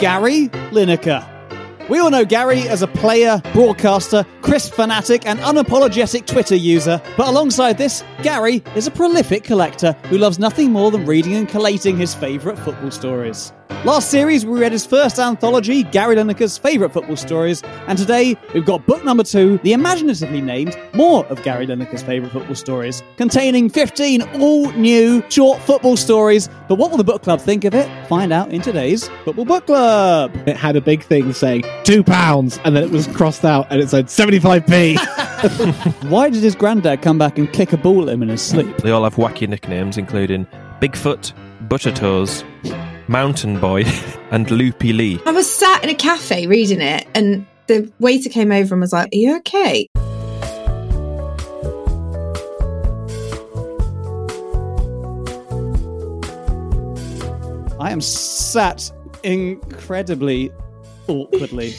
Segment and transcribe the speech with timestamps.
[0.00, 1.26] Gary Lineker.
[1.90, 7.28] We all know Gary as a player, broadcaster, crisp fanatic, and unapologetic Twitter user, but
[7.28, 11.98] alongside this, Gary is a prolific collector who loves nothing more than reading and collating
[11.98, 13.52] his favourite football stories.
[13.84, 18.66] Last series, we read his first anthology, Gary Lineker's Favourite Football Stories, and today we've
[18.66, 23.70] got book number two, the imaginatively named More of Gary Lineker's Favourite Football Stories, containing
[23.70, 26.50] 15 all new short football stories.
[26.68, 27.88] But what will the book club think of it?
[28.06, 30.36] Find out in today's Football Book Club.
[30.46, 33.80] It had a big thing saying two pounds, and then it was crossed out, and
[33.80, 34.98] it said 75p.
[36.10, 38.76] Why did his granddad come back and kick a ball at him in his sleep?
[38.78, 40.46] They all have wacky nicknames, including
[40.82, 41.32] Bigfoot,
[41.66, 42.44] Buttertoes,
[43.10, 43.82] Mountain Boy,
[44.30, 45.20] and Loopy Lee.
[45.26, 48.92] I was sat in a cafe reading it, and the waiter came over and was
[48.92, 49.88] like, Are you okay?
[57.80, 58.92] I am sat
[59.24, 60.52] incredibly
[61.08, 61.70] awkwardly.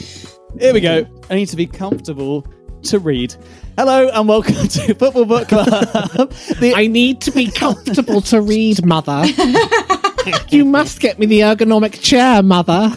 [0.60, 1.06] Here we go.
[1.30, 2.46] I need to be comfortable
[2.82, 3.34] to read.
[3.78, 5.70] Hello and welcome to Football Book Club.
[5.70, 9.24] The- I need to be comfortable to read, mother.
[10.50, 12.96] you must get me the ergonomic chair, mother.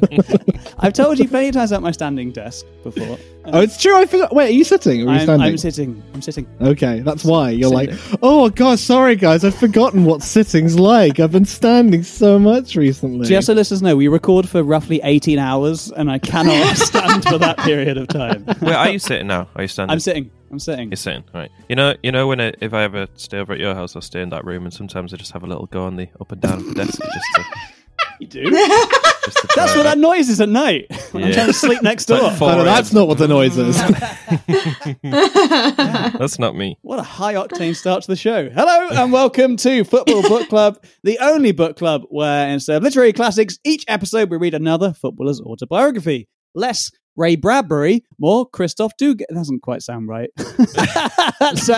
[0.78, 3.18] I've told you many times about my standing desk before.
[3.46, 3.96] Oh, it's true.
[3.96, 4.34] I forgot.
[4.34, 5.48] Wait, are you sitting or are you I'm, standing?
[5.48, 6.02] I'm sitting.
[6.14, 6.46] I'm sitting.
[6.60, 7.90] okay, that's why you're like,
[8.22, 11.18] oh god, sorry guys, I've forgotten what sitting's like.
[11.20, 13.26] I've been standing so much recently.
[13.26, 17.38] Just so listeners know, we record for roughly 18 hours, and I cannot stand for
[17.38, 18.44] that period of time.
[18.60, 19.48] Where are you sitting now?
[19.56, 19.92] Are you standing?
[19.92, 20.30] I'm sitting.
[20.52, 20.90] I'm sitting.
[20.90, 21.50] You're sitting, right?
[21.70, 24.02] You know, you know when I, if I ever stay over at your house, I'll
[24.02, 26.30] stay in that room, and sometimes I just have a little go on the up
[26.30, 27.44] and down of the desk, just to,
[28.20, 28.42] You do?
[28.50, 30.86] just to try That's what that noise is at night.
[31.12, 31.34] When I'm Yeah.
[31.34, 32.20] trying to sleep next door.
[32.20, 33.76] Like four no, no, that's not what the noise is.
[35.02, 36.78] That's not me.
[36.82, 38.48] What a high octane start to the show.
[38.50, 43.12] Hello and welcome to Football Book Club, the only book club where instead of literary
[43.12, 46.28] classics, each episode we read another footballer's autobiography.
[46.54, 49.20] Less Ray Bradbury, more Christoph Dug.
[49.22, 50.30] It doesn't quite sound right.
[51.56, 51.74] So,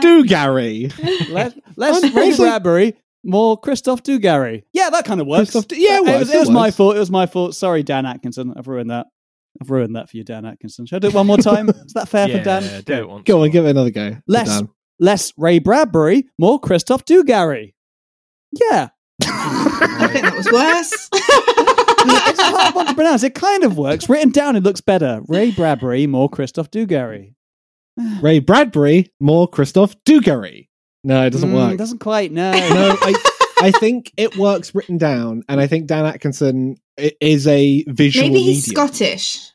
[0.00, 0.90] Do Gary?
[1.28, 2.94] less less And Ray also- Bradbury,
[3.26, 4.62] more Christophe Dugarry.
[4.72, 5.50] Yeah, that kind of works.
[5.50, 6.76] Christoph Du- yeah, it it works, was, it it was my works.
[6.76, 6.96] fault.
[6.96, 7.54] It was my fault.
[7.54, 8.54] Sorry, Dan Atkinson.
[8.56, 9.06] I've ruined that.
[9.60, 10.86] I've ruined that for you, Dan Atkinson.
[10.86, 11.68] Should I do it one more time?
[11.86, 12.82] Is that fair for Dan?
[12.84, 13.24] do it once.
[13.24, 14.16] Go on, give it another go.
[14.26, 14.62] Less,
[15.00, 17.74] less Ray Bradbury, more Christophe Dugarry.
[18.52, 18.88] Yeah.
[19.22, 21.08] I think that was worse.
[21.12, 23.22] it's a hard one to pronounce.
[23.22, 24.08] It kind of works.
[24.10, 25.22] Written down, it looks better.
[25.26, 27.32] Ray Bradbury, more Christophe Dugarry.
[28.20, 30.68] Ray Bradbury, more Christophe Dugarry.
[31.06, 31.78] No, it doesn't Mm, work.
[31.78, 32.32] Doesn't quite.
[32.32, 32.50] No.
[32.52, 33.14] no, I,
[33.62, 38.42] I think it works written down, and I think Dan Atkinson is a visual Maybe
[38.42, 38.88] he's medium.
[38.88, 39.52] Scottish.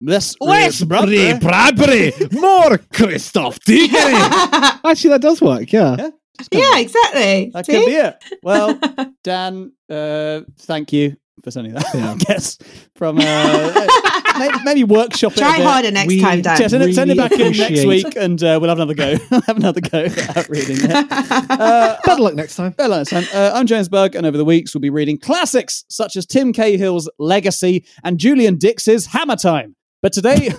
[0.00, 1.38] Less, Less Bradbury.
[1.38, 4.80] Bradbury, more Christophe Dugarry.
[4.84, 5.72] Actually, that does work.
[5.72, 5.96] Yeah.
[5.98, 6.10] Yeah.
[6.52, 7.50] yeah, exactly.
[7.54, 7.72] That See?
[7.72, 8.16] could be it.
[8.42, 8.78] Well,
[9.24, 11.86] Dan, uh, thank you for sending that.
[11.94, 12.12] Yeah.
[12.12, 12.58] I guess
[12.94, 15.38] from uh, maybe, maybe workshop it.
[15.38, 16.60] Try harder next We- time, Dan.
[16.60, 19.16] Yeah, send, it, send it back in next week, and uh, we'll have another go.
[19.46, 21.06] have another go at reading it.
[21.56, 22.74] Uh, Better luck next time.
[22.78, 23.24] Hello, son.
[23.32, 26.52] Uh, I'm James Berg, and over the weeks we'll be reading classics such as Tim
[26.52, 29.74] Cahill's Legacy and Julian Dicks's Hammer Time.
[30.02, 30.50] But today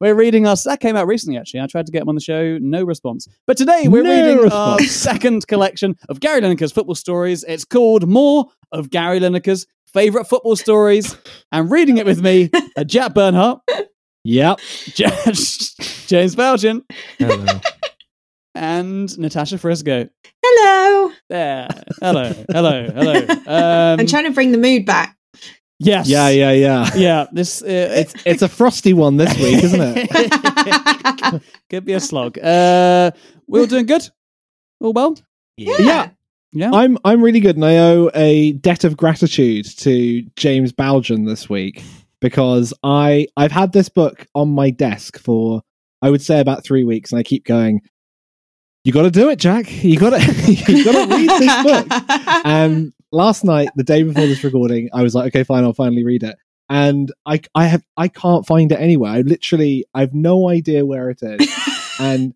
[0.00, 0.56] we're reading our.
[0.64, 1.60] That came out recently, actually.
[1.60, 3.26] I tried to get him on the show, no response.
[3.46, 7.44] But today we're No reading our second collection of Gary Lineker's football stories.
[7.44, 11.16] It's called More of Gary Lineker's Favorite Football Stories.
[11.52, 13.60] And reading it with me are Jack Bernhardt,
[14.24, 14.60] Yep.
[14.94, 16.84] James Belgian,
[17.18, 17.44] Hello.
[18.54, 20.08] and Natasha Frisco.
[20.44, 21.12] Hello.
[21.28, 21.68] There.
[22.00, 22.32] Hello.
[22.50, 22.88] Hello.
[22.94, 23.14] Hello.
[23.28, 23.40] Um,
[24.00, 25.16] I'm trying to bring the mood back.
[25.78, 26.08] Yes.
[26.08, 26.90] Yeah, yeah, yeah.
[26.96, 27.26] Yeah.
[27.32, 31.42] This uh, It's it's a frosty one this week, isn't it?
[31.70, 32.38] Could be a slog.
[32.38, 33.10] Uh,
[33.46, 34.08] we're all doing good.
[34.80, 35.16] All well?
[35.58, 35.76] Yeah.
[35.78, 36.08] Yeah.
[36.72, 41.48] I'm I'm really good, and I owe a debt of gratitude to James Baljan this
[41.50, 41.82] week
[42.20, 45.62] because I I've had this book on my desk for
[46.02, 47.82] I would say about three weeks, and I keep going.
[48.84, 49.84] You got to do it, Jack.
[49.84, 50.20] You got to
[50.72, 51.86] you got to read this book.
[52.44, 55.72] And um, last night, the day before this recording, I was like, okay, fine, I'll
[55.72, 56.36] finally read it.
[56.68, 59.10] And I I have I can't find it anywhere.
[59.10, 61.48] I literally I have no idea where it is.
[61.98, 62.34] And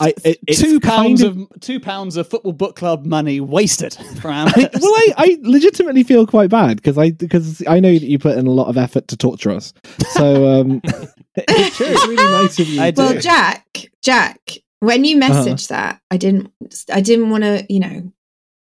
[0.00, 3.96] I it, it's two kind pounds of, two pounds of football book club money wasted
[4.24, 8.18] I, well, I, I legitimately feel quite bad because I because I know that you
[8.18, 9.72] put in a lot of effort to torture us.
[10.10, 10.80] So um,
[11.36, 12.80] it's, it's really nice of you.
[12.82, 14.38] I to- well, Jack, Jack,
[14.80, 15.24] when you Uh-huh.
[15.68, 16.52] that, I didn't,
[16.92, 18.12] I didn't want to, you know,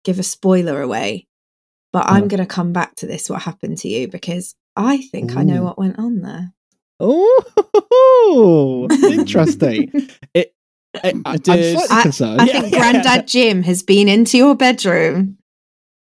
[0.04, 1.26] give a spoiler away,
[1.92, 2.26] but I'm Uh-huh.
[2.28, 3.28] going to come back to this.
[3.28, 4.06] What happened to you?
[4.08, 6.52] Because I think I know what went on there.
[6.98, 9.92] Oh, interesting.
[10.34, 10.54] It.
[11.04, 12.40] I, I, I'm did- slightly I- concerned.
[12.40, 12.60] I Yeah.
[12.60, 15.38] think Grandad Jim has been into your bedroom.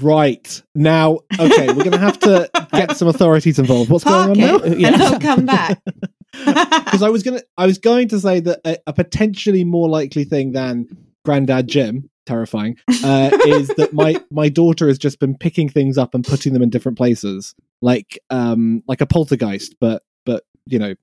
[0.03, 3.91] Right now, okay, we're going to have to get some authorities involved.
[3.91, 4.77] What's Park going on now?
[4.77, 4.89] Yeah.
[4.89, 5.81] and I'll come back.
[6.37, 10.25] Because I was gonna, I was going to say that a, a potentially more likely
[10.25, 10.89] thing than
[11.25, 16.13] Grandad Jim, terrifying, uh, is that my my daughter has just been picking things up
[16.13, 20.95] and putting them in different places, like um like a poltergeist, but but you know,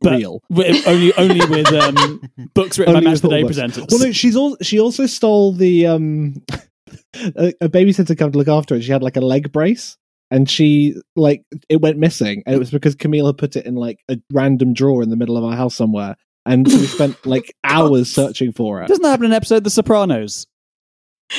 [0.00, 0.42] But real.
[0.50, 2.20] wi- only only with um,
[2.54, 3.56] books written Only by with Match the Day books.
[3.56, 3.90] presenters.
[3.90, 6.42] Well, no, she's all she also stole the um
[7.14, 8.82] a, a babysitter come to look after it.
[8.82, 9.96] She had like a leg brace.
[10.32, 13.74] And she like it went missing, and it was because Camille had put it in
[13.74, 16.14] like a random drawer in the middle of our house somewhere,
[16.46, 18.86] and we spent like hours searching for it.
[18.86, 20.46] Doesn't that happen in an episode of The Sopranos?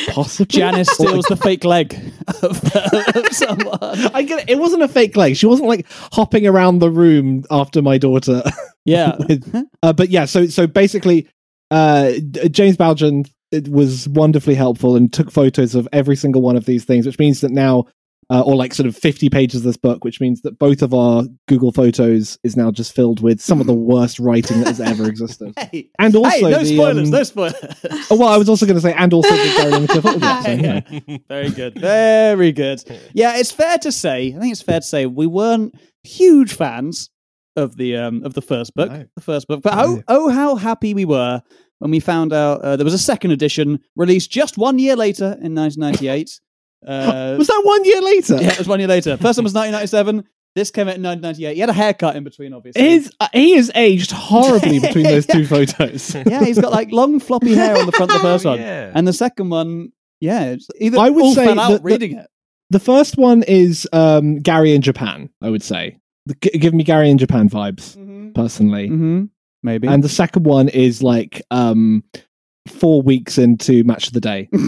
[0.09, 1.93] Possibly, Janice steals the fake leg
[2.41, 2.63] of,
[3.15, 3.79] of someone.
[4.13, 4.49] I get it.
[4.51, 5.35] It wasn't a fake leg.
[5.35, 8.43] She wasn't like hopping around the room after my daughter.
[8.83, 9.15] Yeah.
[9.19, 11.27] with- uh, but yeah, so so basically,
[11.69, 12.13] uh,
[12.49, 16.83] James Baljan it was wonderfully helpful and took photos of every single one of these
[16.83, 17.85] things, which means that now,
[18.31, 20.93] uh, or like sort of fifty pages of this book, which means that both of
[20.93, 24.79] our Google Photos is now just filled with some of the worst writing that has
[24.81, 25.53] ever existed.
[25.57, 27.55] Hey, And also, hey, no the, spoilers, um, no spoilers.
[28.09, 30.51] Oh, well, I was also going to say, and also the Gary Lineker football so,
[30.51, 30.81] yeah.
[31.07, 31.17] Yeah.
[31.27, 31.79] Very good.
[31.79, 32.83] Very good.
[33.13, 37.09] Yeah, it's fair to say, I think it's fair to say we weren't huge fans
[37.57, 38.89] of the um of the first book.
[38.91, 39.05] No.
[39.15, 39.61] The first book.
[39.61, 39.81] But No.
[39.81, 41.41] oh oh how happy we were
[41.79, 45.37] when we found out uh, there was a second edition released just one year later
[45.41, 46.39] in 1998.
[46.85, 48.37] Uh, was that one year later?
[48.41, 49.17] yeah, it was one year later.
[49.17, 50.27] First one was 1997.
[50.53, 51.53] This came out in 1998.
[51.53, 52.81] He had a haircut in between, obviously.
[52.81, 56.13] His, uh, he is aged horribly between those two photos.
[56.13, 58.59] yeah, he's got like long floppy hair on the front of the first Oh, one,
[58.59, 58.91] yeah.
[58.93, 62.27] and the second one, yeah, it's either I would say fell out that reading it.
[62.69, 65.97] The first one is um, Gary in Japan, I would say.
[66.41, 67.95] G- give me Gary in Japan vibes,
[68.33, 68.89] personally.
[68.89, 69.23] Mm-hmm.
[69.63, 69.87] Maybe.
[69.87, 72.03] And the second one is like um,
[72.67, 74.49] four weeks into Match of the Day.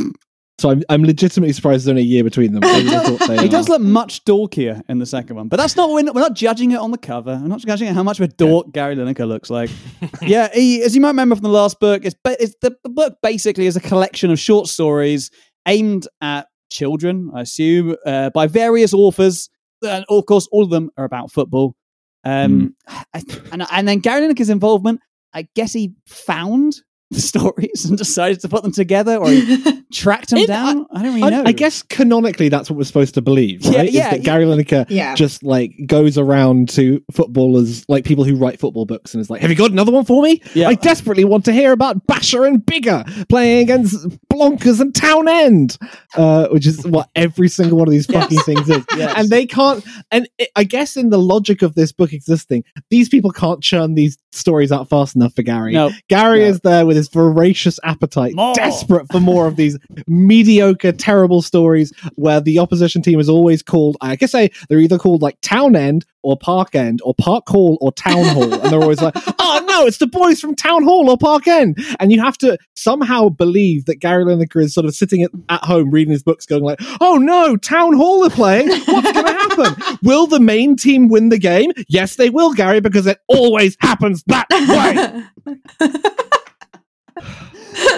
[0.60, 2.64] so I'm, I'm legitimately surprised there's only a year between them.
[2.64, 5.58] I would have thought they he does look much dorkier in the second one, but
[5.58, 7.40] that's not we're not, we're not judging it on the cover.
[7.42, 9.72] We're not judging it how much of a dork Gary Lineker looks like.
[10.22, 12.90] yeah, he, as you might remember from the last book, it's, ba- it's the, the
[12.90, 15.32] book basically is a collection of short stories
[15.68, 19.50] aimed at children, I assume, uh, by various authors,
[19.82, 21.76] and of course, all of them are about football.
[22.24, 23.04] Um, I,
[23.52, 25.02] and and then Gary Lineker's involvement,
[25.34, 26.76] I guess he found
[27.14, 30.86] the stories and decided to put them together, or he tracked them It- down.
[30.92, 31.44] I, don't really know.
[31.44, 33.88] I, I guess canonically that's what we're supposed to believe, Yeah, right?
[33.88, 34.18] Is that yeah.
[34.18, 35.16] Gary Lineker Yeah.
[35.16, 39.42] just like goes around to footballers, like people who write football books, and is like,
[39.42, 40.42] "Have you got another one for me?
[40.54, 40.68] Yeah.
[40.70, 43.96] I desperately want to hear about Basher and Bigger playing against
[44.32, 45.78] Blonkers and Townend,"
[46.16, 48.84] uh, which is what every single one of these fucking things is.
[48.98, 49.14] Yes.
[49.18, 49.84] And they can't.
[50.12, 53.96] And it, I guess in the logic of this book existing, these people can't churn
[53.96, 55.74] these stories out fast enough for Gary.
[55.74, 55.92] No.
[56.10, 56.46] Gary No.
[56.46, 58.54] is there with his voracious appetite, More.
[58.54, 63.98] desperate for more of these mediocre, terrible stories where the opposition team is always called,
[64.02, 67.78] I guess say they're either called like Town End or Park End or Park Hall
[67.80, 68.54] or Town Hall.
[68.54, 71.78] And they're always like, oh no, it's the boys from Town Hall or Park End.
[72.00, 75.64] And you have to somehow believe that Gary Lineker is sort of sitting at, at
[75.64, 78.68] home reading his books going like, oh no, Town Hall are playing.
[78.70, 79.98] What's going to happen?
[80.04, 81.72] Will the main team win the game?
[81.88, 85.56] Yes, they will, Gary, because it always happens that way.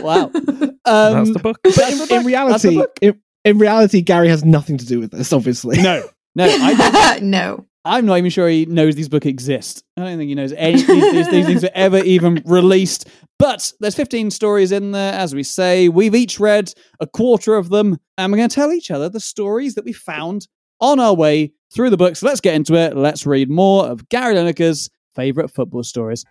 [0.02, 0.32] wow.
[0.88, 1.60] Um, That's the book.
[1.64, 2.40] But That's in, the in book.
[2.50, 3.00] That's the reality, book.
[3.02, 5.34] in, in reality, Gary has nothing to do with this.
[5.34, 7.66] Obviously, No, no, I, no.
[7.84, 9.84] I'm not even sure he knows these books exist.
[9.98, 13.08] I don't think he knows any these, these, these things were ever even released.
[13.40, 15.90] But there's 15 stories in there, as we say.
[15.90, 19.20] We've each read a quarter of them, and we're going to tell each other the
[19.20, 20.48] stories that we found
[20.80, 22.22] on our way through the books.
[22.24, 22.96] Let's get into it.
[22.96, 26.26] Let's read more of Gary Lineker's favorite football stories.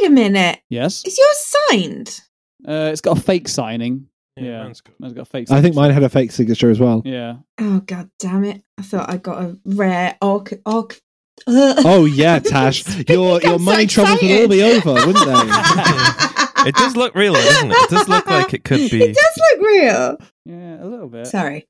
[0.00, 0.60] Wait Wait a minute.
[0.68, 1.04] Yes.
[1.04, 2.20] Is yours signed?
[2.66, 4.06] Uh, it's got a fake signing.
[4.36, 4.62] Yeah.
[4.64, 4.94] mine's good.
[5.02, 5.80] It's got a fake I think signature.
[5.80, 7.02] mine had a fake signature as well.
[7.04, 7.36] Yeah.
[7.58, 8.62] Oh god damn it!
[8.78, 10.52] I thought I got a rare orc.
[10.64, 10.98] orc
[11.46, 11.82] Ugh.
[11.84, 16.26] Oh yeah, Tash, your your I'm so money troubles would all be over, wouldn't they?
[16.62, 17.74] It does look real, doesn't it?
[17.74, 19.02] It does look like it could be.
[19.02, 20.16] It does look real.
[20.44, 21.26] Yeah, a little bit.
[21.26, 21.66] Sorry.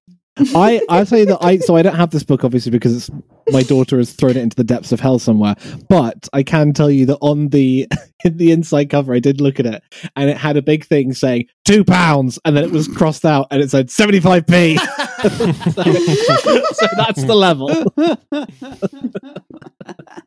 [0.54, 3.10] I I'll tell you that I so I don't have this book obviously because
[3.48, 5.56] my daughter has thrown it into the depths of hell somewhere.
[5.88, 7.88] But I can tell you that on the
[8.24, 9.82] in the inside cover, I did look at it
[10.16, 13.48] and it had a big thing saying two pounds, and then it was crossed out
[13.50, 14.78] and it said seventy five p.
[15.20, 17.68] So that's the level.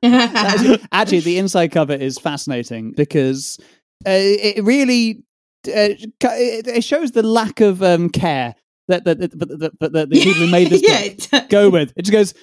[0.04, 3.58] Actually, actually, the inside cover is fascinating because
[4.06, 5.24] uh, it really
[5.68, 8.54] uh, it shows the lack of um, care
[8.88, 11.70] that that, that, that, that, that the people who made this yeah, book it- go
[11.70, 11.94] with.
[11.96, 12.34] It just goes.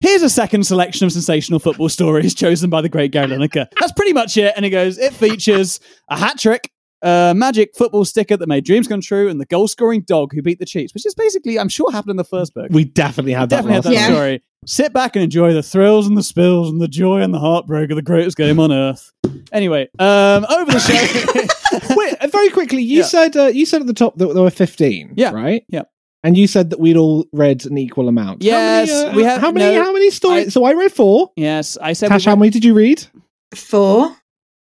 [0.00, 3.68] Here's a second selection of sensational football stories chosen by the great Gary Lineker.
[3.78, 4.52] That's pretty much it.
[4.56, 5.78] And it goes, it features
[6.10, 9.68] a hat trick, a magic football sticker that made dreams come true, and the goal
[9.68, 12.54] scoring dog who beat the Chiefs, which is basically, I'm sure, happened in the first
[12.54, 12.66] book.
[12.70, 13.56] We definitely had that.
[13.58, 14.06] Definitely had that Yeah.
[14.08, 14.42] story.
[14.66, 17.90] Sit back and enjoy the thrills and the spills and the joy and the heartbreak
[17.90, 19.12] of the greatest game on earth.
[19.52, 21.40] Anyway, um, over the show.
[21.90, 23.04] Wait, uh, very quickly, you Yeah.
[23.04, 25.12] said uh, you said at the top that there were fifteen.
[25.16, 25.30] Yeah.
[25.32, 25.64] right.
[25.68, 25.82] Yeah.
[26.24, 28.42] And you said that we'd all read an equal amount.
[28.42, 29.76] Yes, how many, uh, we have- How many?
[29.76, 30.46] no, how many stories?
[30.46, 31.30] I- so I read four.
[31.36, 32.08] yes, I said.
[32.08, 33.06] Tash, we how many did you read?
[33.54, 34.16] Four.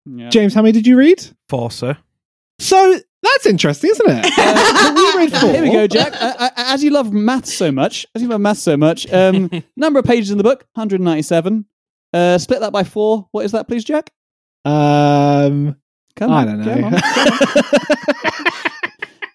[0.05, 0.29] Yeah.
[0.29, 1.25] James, how many did you read?
[1.49, 1.97] Forcer.
[2.59, 4.33] So that's interesting, isn't it?
[4.39, 5.51] Uh, so we read four.
[5.51, 6.13] Here we go, Jack.
[6.15, 9.51] Uh, uh, as you love math so much, as you love math so much, um,
[9.77, 11.65] number of pages in the book, 197.
[12.13, 13.29] Uh, split that by four.
[13.33, 14.11] What is that, please, Jack?
[14.65, 15.77] Um,
[16.16, 16.87] Come I on, don't come know.
[16.87, 18.52] on, come on.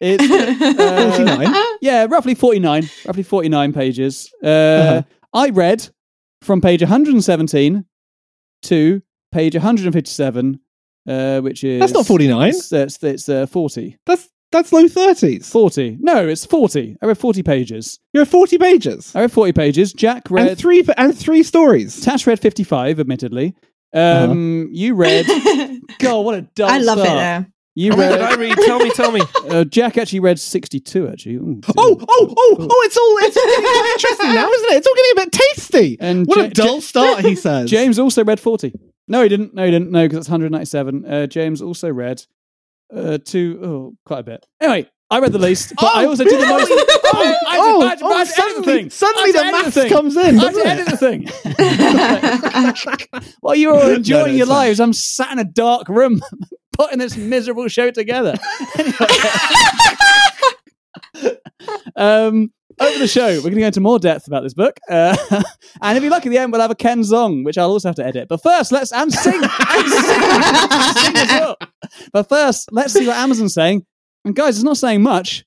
[0.04, 1.56] It's uh, 49?
[1.82, 2.90] Yeah, roughly 49.
[3.06, 4.32] Roughly 49 pages.
[4.44, 5.02] Uh, Uh-huh.
[5.34, 5.88] I read
[6.42, 7.86] from page 117
[8.64, 10.60] to page 157,
[11.08, 11.80] uh, which is.
[11.80, 12.50] That's not 49.
[12.50, 13.98] It's, it's, it's uh, 40.
[14.06, 15.50] that's that's low thirties.
[15.50, 15.98] 40.
[16.02, 16.98] No, it's 40.
[17.02, 18.00] I read 40 pages.
[18.12, 19.94] You read forty pages I read 40 pages.
[19.94, 20.48] Jack read.
[20.50, 22.02] and three and three stories.
[22.02, 23.56] Tash read 55, admittedly.
[23.94, 25.26] Um, You read.
[26.00, 26.82] God, what a dull start.
[26.82, 27.18] I love it start.
[27.18, 27.48] there.
[27.74, 28.58] You How many did I read.
[28.58, 28.66] read?
[28.66, 29.22] Tell me, tell me.
[29.52, 31.36] Uh, Jack actually read 62, actually.
[31.36, 32.82] Ooh, Oh, oh, oh, oh!
[32.86, 34.76] It's all it's all getting a interesting now, isn't it?
[34.78, 35.98] It's all getting a bit tasty.
[36.00, 37.70] And what Ja- a dull Ja- start, he says.
[37.70, 38.72] James also read 40.
[39.10, 39.54] No, he didn't.
[39.54, 39.92] No, he didn't.
[39.92, 41.06] No, because it's 197.
[41.06, 42.24] Uh, James also read
[42.96, 44.46] uh, two, oh, quite a bit.
[44.62, 46.72] Anyway, I read the least, but I Oh, also did the most.
[47.14, 48.90] Oh, I, I, oh, I, had I oh, had to edit the suddenly- thing.
[48.90, 49.90] suddenly I the edit maths thing.
[49.90, 50.98] comes in, I had edit the
[53.22, 53.34] thing.
[53.42, 54.58] While you're all enjoying no, your it's fine.
[54.68, 56.22] lives, I'm sat in a dark room
[56.78, 58.36] putting this miserable show together.
[61.96, 64.80] Um, over the show, we're going to go into more depth about this book.
[64.90, 65.16] Uh,
[65.82, 67.90] and if you look at the end, we'll have a Ken Zong, which I'll also
[67.90, 68.28] have to edit.
[68.28, 71.58] But first, let's and sing, and sing, and sing as well.
[72.12, 73.86] But first, let's see what Amazon's saying.
[74.26, 75.46] And guys, it's not saying much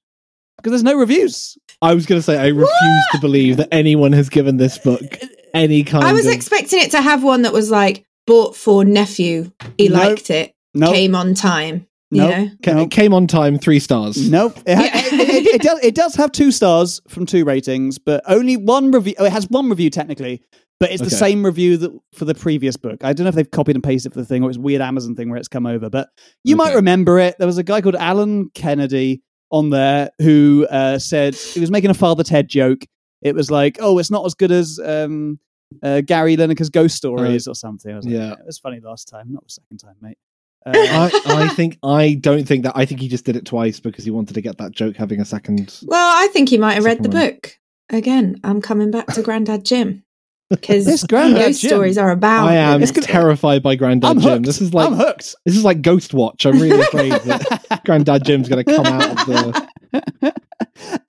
[0.57, 1.57] because there's no reviews.
[1.83, 4.83] I was going to say I refuse to believe that anyone has given this uh,
[4.85, 6.33] book uh, any kind I was of.
[6.33, 9.51] expecting it to have one that was like bought for nephew.
[9.79, 9.99] He Nope.
[9.99, 10.55] liked it.
[10.75, 11.87] No, Came on time.
[12.11, 12.31] You Nope.
[12.31, 12.51] know?
[12.65, 12.87] Ca- Nope.
[12.87, 14.29] It came on time, three stars.
[14.31, 14.57] Nope.
[14.67, 18.57] It, ha- it- it does, it does have two stars from two ratings, but only
[18.57, 19.15] one review.
[19.19, 20.43] Oh, it has one review technically,
[20.81, 23.05] but it's the same review that for the previous book.
[23.05, 24.83] I don't know if they've copied and pasted for the thing or it's a weird
[24.83, 26.09] Amazon thing where it's come over, but
[26.43, 27.37] you might remember it.
[27.39, 31.91] There was a guy called Alan Kennedy on there who uh, said he was making
[31.91, 32.85] a Father Ted joke.
[33.23, 35.39] It was like, oh, it's not as good as um,
[35.83, 37.93] uh, Gary Lineker's Ghost Stories or something.
[37.93, 38.29] I was like, yeah.
[38.29, 40.19] yeah, it was funny last time, not the second time, mate.
[40.67, 42.73] Uh, I, I think I don't think that.
[42.75, 45.21] I think he just did it twice because he wanted to get that joke having
[45.21, 45.79] a second.
[45.85, 47.31] Well, I think he might have read the one.
[47.31, 47.59] book.
[47.91, 50.05] Again, I'm coming back to Grandad Jim.
[50.51, 51.69] Because This Grandad ghost Jim.
[51.71, 52.47] stories are about.
[52.49, 54.31] I am terrified by Grandad I'm Jim.
[54.33, 54.47] hooked.
[54.47, 55.35] This is like I'm hooked.
[55.45, 56.45] this is like Ghost Watch.
[56.47, 60.35] I'm really afraid that Grandad Jim's going to come out of the.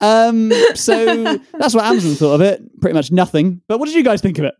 [0.00, 2.62] um, so that's what Amazon thought of it.
[2.80, 3.60] Pretty much nothing.
[3.68, 4.54] But what did you guys think of it?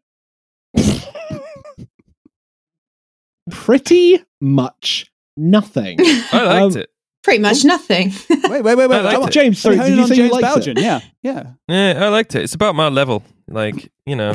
[3.51, 5.99] Pretty much nothing.
[6.33, 6.91] I liked Um, it.
[7.23, 8.13] Pretty much nothing.
[8.31, 8.93] Wait, wait, wait, wait.
[8.93, 9.33] I liked it.
[9.33, 10.79] James, sorry, Are did you on say you James liked Belgian?
[10.79, 10.83] it?
[10.85, 11.53] Yeah, yeah.
[11.67, 12.43] Yeah, I liked it.
[12.43, 13.25] It's about my level.
[13.49, 14.33] Like, you know,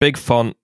[0.00, 0.56] big font,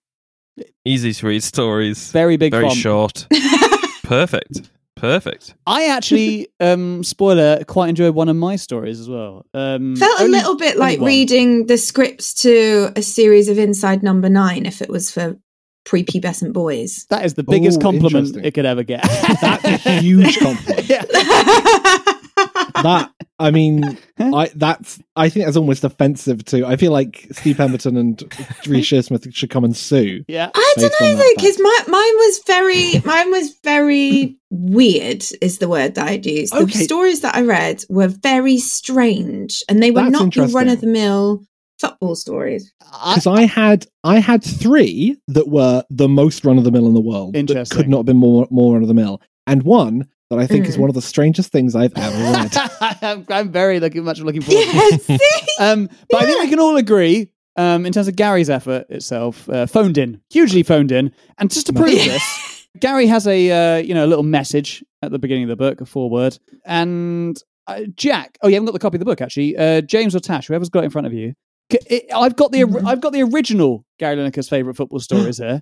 [0.84, 2.76] easy to read stories, Very big very font.
[2.78, 3.26] short.
[4.04, 4.70] Perfect.
[4.96, 5.54] Perfect.
[5.66, 9.46] I actually, um, spoiler, quite enjoyed one of my stories as well.
[9.54, 11.06] Um, Felt a only- little bit like one.
[11.06, 15.36] reading the scripts to a series of Inside Number Nine if it was for
[15.86, 17.06] prepubescent boys.
[17.10, 19.02] That is the biggest Ooh, compliment it could ever get.
[19.40, 20.88] That's a huge compliment.
[22.82, 26.66] That I mean, I that's I think that's almost offensive too.
[26.66, 28.20] I feel like Steve Pemberton and
[28.66, 30.24] Reece Shearsmith should come and sue.
[30.28, 30.50] Yeah.
[30.54, 35.24] I don't know though, because my, mine was very, mine was very weird.
[35.40, 36.50] Is the word that I'd use.
[36.50, 36.80] The Okay.
[36.80, 40.80] stories that I read were very strange, and they were That's not your run of
[40.80, 41.42] the mill
[41.80, 42.72] football stories.
[42.80, 46.94] Because I had I had three that were the most run of the mill in
[46.94, 47.34] the world.
[47.34, 47.76] That Interesting.
[47.76, 50.66] could not have been more more run of the mill, and one that I think
[50.66, 50.80] is Mm.
[50.80, 52.56] one of the strangest things I've ever read.
[53.02, 54.62] I'm, I'm very looking much looking forward.
[54.64, 55.20] to Yes, it.
[55.60, 59.48] Um, but I think we can all agree, um, in terms of Gary's effort itself,
[59.48, 62.12] uh, phoned in, hugely phoned in, and just to prove Yeah.
[62.12, 65.56] this, Gary has a uh, you know a little message at the beginning of the
[65.56, 68.38] book, a foreword, and uh, Jack.
[68.42, 69.56] Oh, you haven't got the copy of the book actually.
[69.56, 71.32] Uh, James or Tash, whoever's got it in front of you.
[71.70, 72.86] It- I've got the Mm-hmm.
[72.86, 75.60] I've got the original Gary Lineker's favorite football stories here,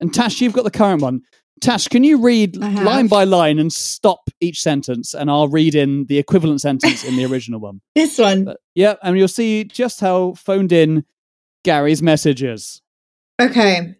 [0.00, 1.20] and Tash, you've got the current one.
[1.60, 6.06] Tash, can you read line by line and stop each sentence, and I'll read in
[6.06, 7.80] the equivalent sentence in the original one.
[7.94, 8.42] This one.
[8.42, 11.04] Uh, but, yeah, and you'll see just how phoned in
[11.64, 12.82] Gary's message is.
[13.40, 13.94] Okay.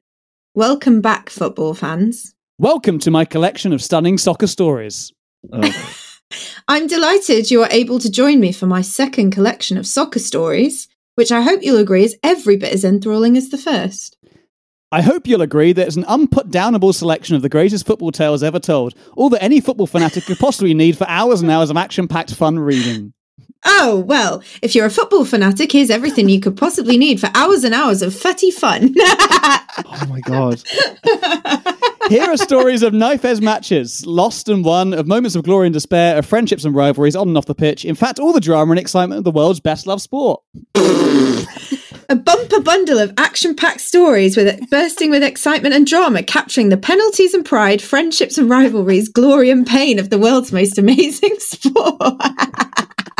[0.55, 2.35] Welcome back, football fans.
[2.59, 5.13] Welcome to my collection of stunning soccer stories.
[5.53, 5.97] Oh.
[6.69, 10.89] I'm delighted you are able to join me for my second collection of soccer stories,
[11.15, 14.17] which I hope you'll agree is every bit as enthralling as the first.
[14.93, 18.59] I hope you'll agree that it's an unputdownable selection of the greatest football tales ever
[18.59, 22.07] told, all that any football fanatic could possibly need for hours and hours of action
[22.07, 23.15] packed fun reading.
[23.65, 27.65] Oh, well, if you're a football fanatic, here's everything you could possibly need for hours
[27.65, 28.95] and hours of fatty fun.
[28.99, 30.63] oh my god!
[32.11, 35.73] Here are stories of knife edge matches, lost and won, of moments of glory and
[35.73, 37.87] despair, of friendships and rivalries on and off the pitch.
[37.87, 40.43] In fact, all the drama and excitement of the world's best loved sport.
[42.09, 46.69] A bumper bundle of action packed stories with it bursting with excitement and drama, capturing
[46.69, 51.35] the penalties and pride, friendships and rivalries, glory and pain of the world's most amazing
[51.39, 51.99] sport.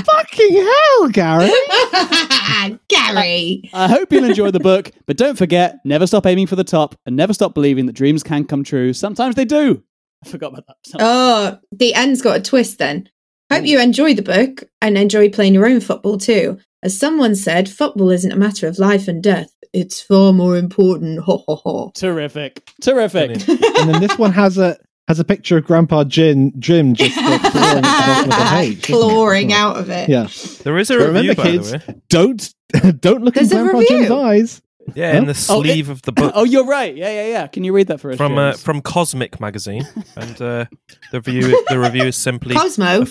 [0.05, 1.51] Fucking hell, Gary!
[2.89, 3.71] Gary.
[3.73, 6.97] I hope you'll enjoy the book, but don't forget, never stop aiming for the top
[7.07, 8.93] and never stop believing that dreams can come true.
[8.93, 9.83] Sometimes they do.
[10.25, 10.97] I forgot about that.
[11.01, 13.09] Oh, the end's got a twist then.
[13.53, 16.59] Hope you enjoy the book and enjoy playing your own football too.
[16.83, 19.53] As someone said, football isn't a matter of life and death.
[19.73, 21.21] It's far more important.
[21.21, 21.93] Ho ho ho.
[21.95, 22.69] Terrific.
[22.83, 23.31] Terrific.
[23.49, 24.77] and then this one has a
[25.09, 28.45] has a picture of Grandpa Jim Jim just uh, clawing at the bottom of the
[28.51, 28.83] page.
[28.85, 30.09] Clawing out of it.
[30.09, 30.29] Yeah.
[30.65, 32.01] There is a But review, remember, by kids, the way.
[32.09, 32.55] don't
[33.01, 33.99] don't look There's in Grandpa review.
[33.99, 34.63] Jim's eyes.
[34.97, 36.33] Yeah, in the Oh, it- sleeve of the book.
[36.35, 36.95] Oh, you're right.
[36.97, 37.47] Yeah, yeah, yeah.
[37.47, 38.17] Can you read that for us?
[38.17, 39.87] from uh, from Cosmic magazine,
[40.17, 40.65] and uh,
[41.13, 43.05] the review the review is simply Cosmo.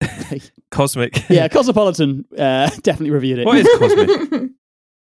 [0.70, 1.24] Cosmic.
[1.30, 3.46] yeah, Cosmopolitan uh, definitely reviewed it.
[3.46, 4.50] what is Cosmic?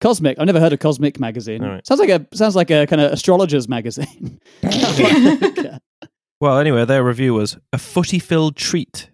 [0.01, 0.39] Cosmic?
[0.39, 1.63] I've never heard of Cosmic magazine.
[1.63, 1.88] All right.
[1.88, 4.39] Sounds like a sounds like a kind of astrologer's magazine.
[6.43, 9.10] Well, anyway, their review was a footy-filled treat.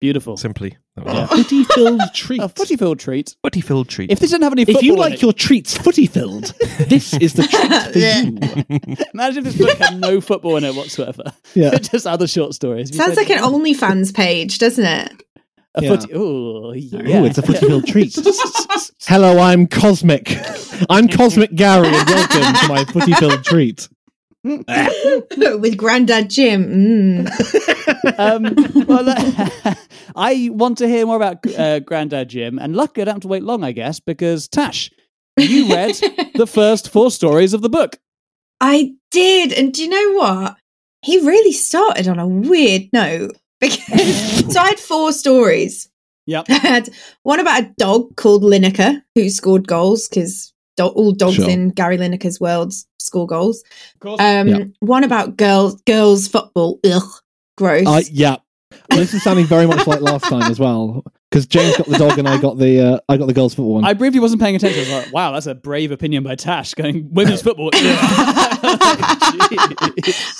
[0.00, 0.38] Beautiful.
[0.38, 1.24] Simply, that was Yeah.
[1.24, 1.30] it.
[1.30, 2.40] Footy filled treat.
[2.42, 3.36] A footy filled treat.
[3.42, 4.10] footy-filled treat.
[4.10, 6.54] If this didn't have any football if you in like it- your treats footy filled,
[6.88, 8.96] this is the treat for you.
[9.14, 11.24] imagine if this book had no football in it whatsoever.
[11.54, 11.76] Yeah.
[11.78, 12.90] just other short stories.
[12.90, 15.12] You Sounds said- like an OnlyFans page, doesn't it?
[15.74, 15.88] a Yeah.
[15.96, 16.14] footy.
[16.14, 17.20] Ooh, yeah.
[17.20, 18.16] Ooh, it's a footy filled treat.
[19.06, 20.38] Hello, I'm Cosmic.
[20.88, 23.88] I'm Cosmic Gary, and welcome to my footy filled treat.
[25.60, 27.26] With Grandad Jim.
[27.26, 28.18] Mm.
[28.18, 29.74] um, well, uh,
[30.16, 33.28] I want to hear more about uh, Grandad Jim, and luckily I don't have to
[33.28, 34.90] wait long, I guess, because Tash,
[35.36, 35.96] you read
[36.34, 37.98] the first four stories of the book.
[38.60, 39.52] I did.
[39.52, 40.56] And do you know what?
[41.02, 43.36] He really started on a weird note.
[43.60, 45.88] Because so I had four stories.
[46.26, 46.46] Yep.
[46.50, 46.88] I had
[47.22, 51.48] one about a dog called Lineker who scored goals because do- all dogs Sure.
[51.48, 53.62] in Gary Lineker's world score goals.
[53.94, 54.20] Of course.
[54.20, 54.64] Um, Yeah.
[54.80, 56.78] One about girls girls football.
[56.84, 57.02] Ugh,
[57.56, 57.86] gross.
[57.86, 58.36] Uh, yeah.
[58.90, 61.04] Well, this is sounding very much like last time as well,
[61.36, 63.74] because James got the dog and I got the uh, I got the girls football
[63.74, 63.84] one.
[63.84, 64.78] I briefly wasn't paying attention.
[64.78, 67.68] I was like, wow, that's a brave opinion by Tash going women's football.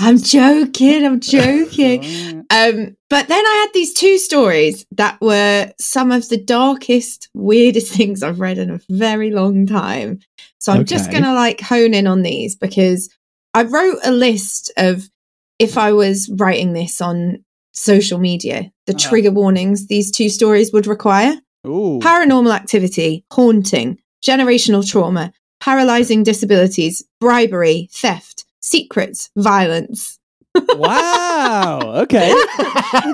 [0.00, 1.04] I'm joking.
[1.04, 2.46] I'm joking.
[2.48, 7.92] Um, but then I had these two stories that were some of the darkest, weirdest
[7.96, 10.20] things I've read in a very long time.
[10.58, 13.14] So I'm just going to like hone in on these because
[13.52, 15.10] I wrote a list of
[15.58, 17.44] if I was writing this on
[17.76, 19.08] social media, the Uh-huh.
[19.08, 21.34] trigger warnings these two stories would require
[21.66, 22.00] Ooh.
[22.02, 30.18] paranormal activity, haunting, generational trauma, paralyzing disabilities, bribery, theft, secrets, violence.
[30.54, 31.80] wow.
[32.02, 32.28] Okay.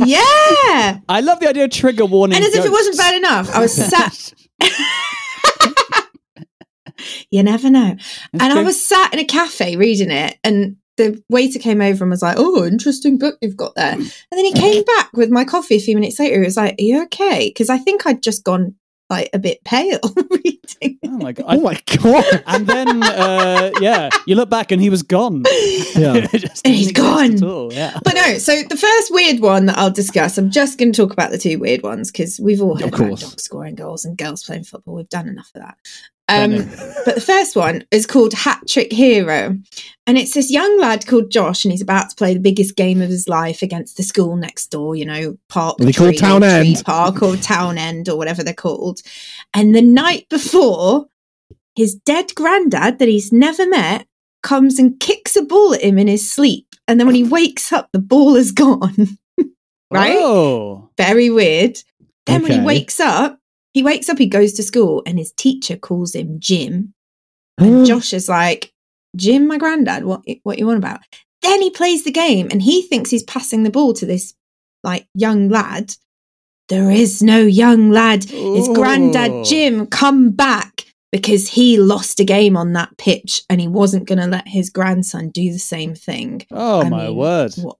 [0.06, 0.98] yeah.
[1.08, 2.36] I love the idea of trigger warning.
[2.36, 4.32] And as if it wasn't bad enough, I was sat.
[7.30, 7.96] you never know.
[8.32, 12.10] and I was sat in a cafe reading it, and the waiter came over and
[12.10, 15.44] was like, "Oh, interesting book you've got there." And then he came back with my
[15.44, 16.38] coffee a few minutes later.
[16.40, 18.74] He was like, "Are you okay?" Because I think I'd just gone
[19.10, 20.00] like a bit pale
[20.30, 20.98] reading.
[21.04, 21.44] Oh my god!
[21.48, 22.42] Oh my god!
[22.46, 25.42] and then, uh, yeah, you look back and he was gone.
[25.94, 26.26] Yeah.
[26.32, 27.34] Just And he's didn't gone.
[27.34, 27.72] At all.
[27.72, 27.98] Yeah.
[28.02, 31.12] But no, so the first weird one that I'll discuss, I'm just going to talk
[31.12, 33.20] about the two weird ones because we've all Of heard about course.
[33.20, 34.94] dogs scoring goals and girls playing football.
[34.94, 35.76] We've done enough of that.
[36.28, 36.52] Um,
[37.04, 39.58] but the first one is called Hat Trick Hero.
[40.06, 43.00] And it's this young lad called Josh, and he's about to play the biggest game
[43.00, 46.82] of his life against the school next door, you know, Park they or Town End?
[46.84, 49.00] Park or Town End or whatever they're called.
[49.54, 51.06] And the night before,
[51.76, 54.06] his dead granddad that he's never met
[54.42, 56.66] comes and kicks a ball at him in his sleep.
[56.88, 59.18] And then when he wakes up, the ball is gone.
[59.90, 60.16] right?
[60.16, 60.90] Oh.
[60.96, 61.78] Very weird.
[62.26, 63.38] Then when he wakes up,
[63.72, 66.94] he wakes up, he goes to school, and his teacher calls him Jim.
[67.58, 67.86] And mm.
[67.86, 68.72] Josh is like,
[69.16, 71.00] Jim, my granddad, what what you want about?
[71.42, 74.34] Then he plays the game and he thinks he's passing the ball to this
[74.84, 75.94] like young lad.
[76.68, 78.24] There is no young lad.
[78.24, 83.68] His granddad Jim come back because he lost a game on that pitch and he
[83.68, 86.46] wasn't going to let his grandson do the same thing.
[86.50, 87.52] Oh I my mean, word!
[87.56, 87.76] What?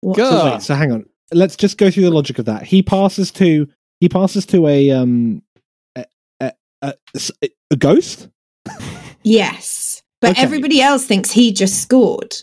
[0.00, 1.06] what So, wait, so hang on.
[1.32, 2.62] Let's just go through the logic of that.
[2.62, 3.66] He passes to
[4.00, 5.42] he passes to a um
[5.96, 6.04] a,
[6.40, 6.94] a, a,
[7.70, 8.28] a ghost.
[9.22, 10.02] Yes.
[10.20, 10.42] But Okay.
[10.42, 12.34] everybody else thinks he just scored.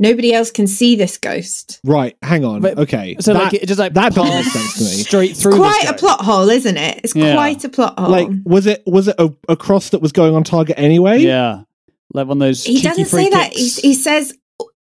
[0.00, 1.80] Nobody else can see this ghost.
[1.84, 2.16] Right.
[2.22, 2.60] Hang on.
[2.60, 3.16] But- okay.
[3.18, 5.02] So that, like it just like that doesn't make sense to me.
[5.02, 5.52] Straight through.
[5.52, 7.00] this quite a plot hole, isn't it?
[7.02, 7.34] It's Yeah.
[7.34, 8.08] quite a plot hole.
[8.10, 11.18] like was it was it a, a cross that was going on target anyway?
[11.18, 11.62] Yeah,
[12.14, 12.62] like one of those.
[12.64, 13.52] he doesn't free say that.
[13.52, 14.34] He, he says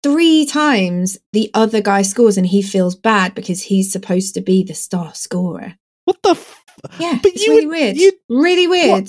[0.03, 4.65] three times the other guy scores and he feels bad because he's supposed to be
[4.65, 5.75] the star scorer.
[6.05, 6.31] What the?
[6.31, 6.61] F-
[6.99, 7.97] Yeah, But it's you really would- weird.
[7.97, 9.09] you- really weird.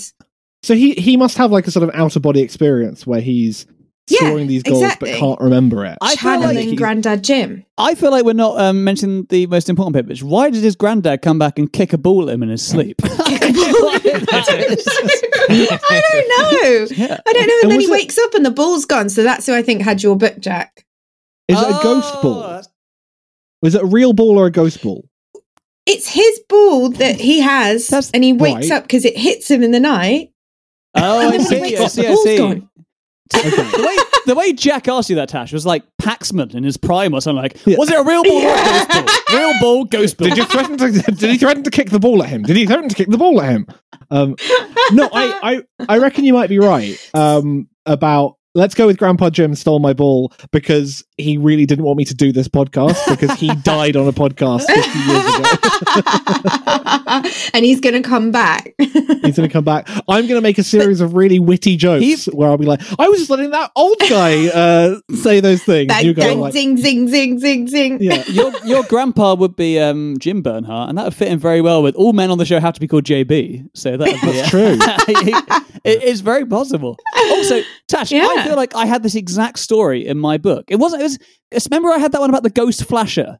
[0.63, 3.65] so he he must have like a sort of out of body experience where he's
[4.09, 5.11] Yeah, scoring these goals exactly.
[5.11, 5.97] but can't remember it.
[6.01, 7.65] I feel like Channeling Grandad Jim.
[7.77, 10.75] I feel like we're not um, mentioning the most important bit, which why did his
[10.75, 12.97] granddad come back and kick a ball at him in his sleep?
[13.03, 13.07] I
[16.11, 16.87] don't know.
[16.95, 17.19] Yeah.
[17.25, 17.53] I don't know.
[17.53, 19.09] And And then he it- wakes up and the ball's gone.
[19.09, 20.85] So that's who I think had your book, Jack.
[21.47, 22.61] Is it a ghost Oh, ball?
[23.61, 25.07] Was it a real ball or a ghost ball?
[25.85, 28.77] It's his ball that he has, That's- and he wakes right.
[28.77, 30.31] up because it hits him in the night.
[30.95, 31.83] Oh, And I then when he see.
[31.83, 32.01] I see.
[32.01, 32.37] the I ball's see.
[32.37, 32.69] gone.
[33.35, 33.49] Okay.
[33.49, 37.11] The way, the way Jack asked you that, Tash, was like Paxman in his prime
[37.11, 37.75] or something like, Yeah.
[37.77, 38.89] was it a real ball or a ghost
[39.27, 39.39] ball?
[39.39, 40.27] Real ball, ghost ball.
[40.29, 40.91] Did you threaten to?
[40.91, 42.43] Did he threaten to kick the ball at him?
[42.43, 43.65] Did he threaten to kick the ball at him?
[44.11, 44.35] Um,
[44.91, 48.37] no, I, I, I reckon you might be right um, about.
[48.53, 52.13] Let's go with Grandpa Jim stole my ball because he really didn't want me to
[52.13, 57.29] do this podcast because he died on a podcast 50 years ago.
[57.53, 58.73] and he's going to come back.
[58.77, 59.87] He's going to come back.
[60.09, 62.81] I'm going to make a series of really witty jokes He's- where I'll be like,
[62.99, 65.87] I was just letting that old guy uh, say those things.
[65.87, 68.01] bang, you go bang, like, zing, zing, zing, zing, zing.
[68.01, 68.23] yeah.
[68.27, 71.81] your your grandpa would be um, Jim Bernhardt, and that would fit in very well
[71.81, 73.69] with all men on the show have to be called JB.
[73.73, 74.77] So that would be That's true.
[75.85, 76.97] it is very possible.
[77.15, 80.65] Also, Tash, I feel like I had this exact story in my book.
[80.67, 81.03] It wasn't.
[81.05, 81.67] It was.
[81.69, 83.37] Remember, I had that one about the ghost flasher.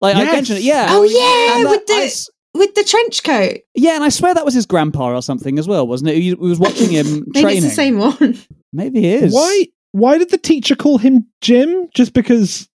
[0.00, 0.64] Like I mentioned it.
[0.64, 0.86] Yeah.
[0.90, 3.58] Oh, yeah, And that- with the- I s- With the trench coat.
[3.74, 6.16] yeah, and I swear that was his grandpa or something as well, wasn't it?
[6.20, 7.58] He was watching him Maybe training.
[7.58, 8.38] it's the same one.
[8.72, 9.34] Maybe it is.
[9.34, 9.66] Why?
[9.92, 11.88] Why did the teacher call him Jim?
[11.94, 12.68] Just because?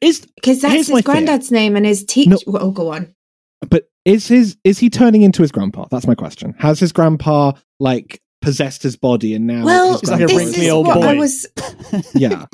[0.00, 1.02] Is Because that's his fear.
[1.02, 2.30] granddad's name and his teacher.
[2.30, 2.38] No.
[2.58, 3.14] Oh, go on.
[3.68, 5.86] but is his is he turning into his grandpa?
[5.90, 6.54] That's my question.
[6.58, 10.70] Has his grandpa like possessed his body and now Well, his like a this wrinkly
[10.70, 11.18] old oh what I boy.
[11.18, 11.46] was.
[12.14, 12.46] yeah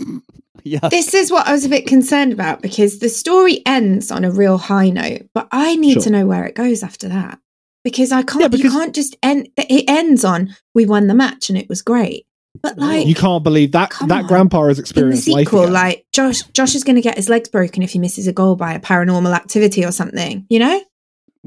[0.62, 0.88] Yeah.
[0.88, 4.31] This is what I was a bit concerned about because the story ends on a
[4.31, 6.03] real high note, but I need Sure.
[6.05, 7.38] to know where it goes after that
[7.85, 8.40] because I can't.
[8.40, 9.49] Yeah, because- you can't just end.
[9.59, 12.25] It ends on we won the match and it was great,
[12.62, 14.27] but like you can't believe that that on.
[14.27, 15.73] grandpa has in the experienced life sequel, again.
[15.75, 18.57] like Josh, Josh is going to get his legs broken if he misses a goal
[18.57, 20.47] by a paranormal activity or something.
[20.49, 20.83] You know?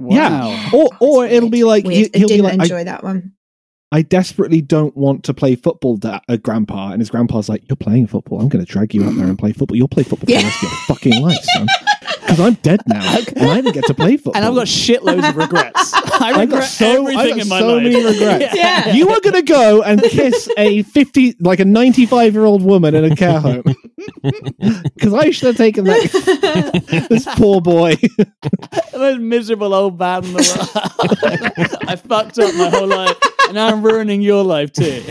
[0.09, 2.11] yeah or or it'll be like he, Weird.
[2.15, 3.33] I he'll be didn't like I, enjoy that one.
[3.91, 7.77] I desperately don't want to play football da- uh, grandpa and his grandpa's like you're
[7.77, 10.25] playing football I'm going to drag you out there and play football you'll play football
[10.25, 11.67] for the rest of your fucking life son
[12.19, 15.29] because I'm dead now and I didn't get to play football And I've got shitloads
[15.29, 15.93] of regrets.
[15.95, 17.83] I I've got regret so- everything got in my so life.
[17.83, 18.55] many regrets.
[18.55, 18.91] Yeah.
[18.91, 22.93] you are going to go and kiss a 50 like a 95 year old woman
[22.93, 23.63] in a care home
[24.95, 30.33] because i should have taken that this poor boy the most miserable old man in
[30.33, 31.79] the world.
[31.87, 33.15] I fucked up my whole life,
[33.47, 35.03] and I'm ruining your life too.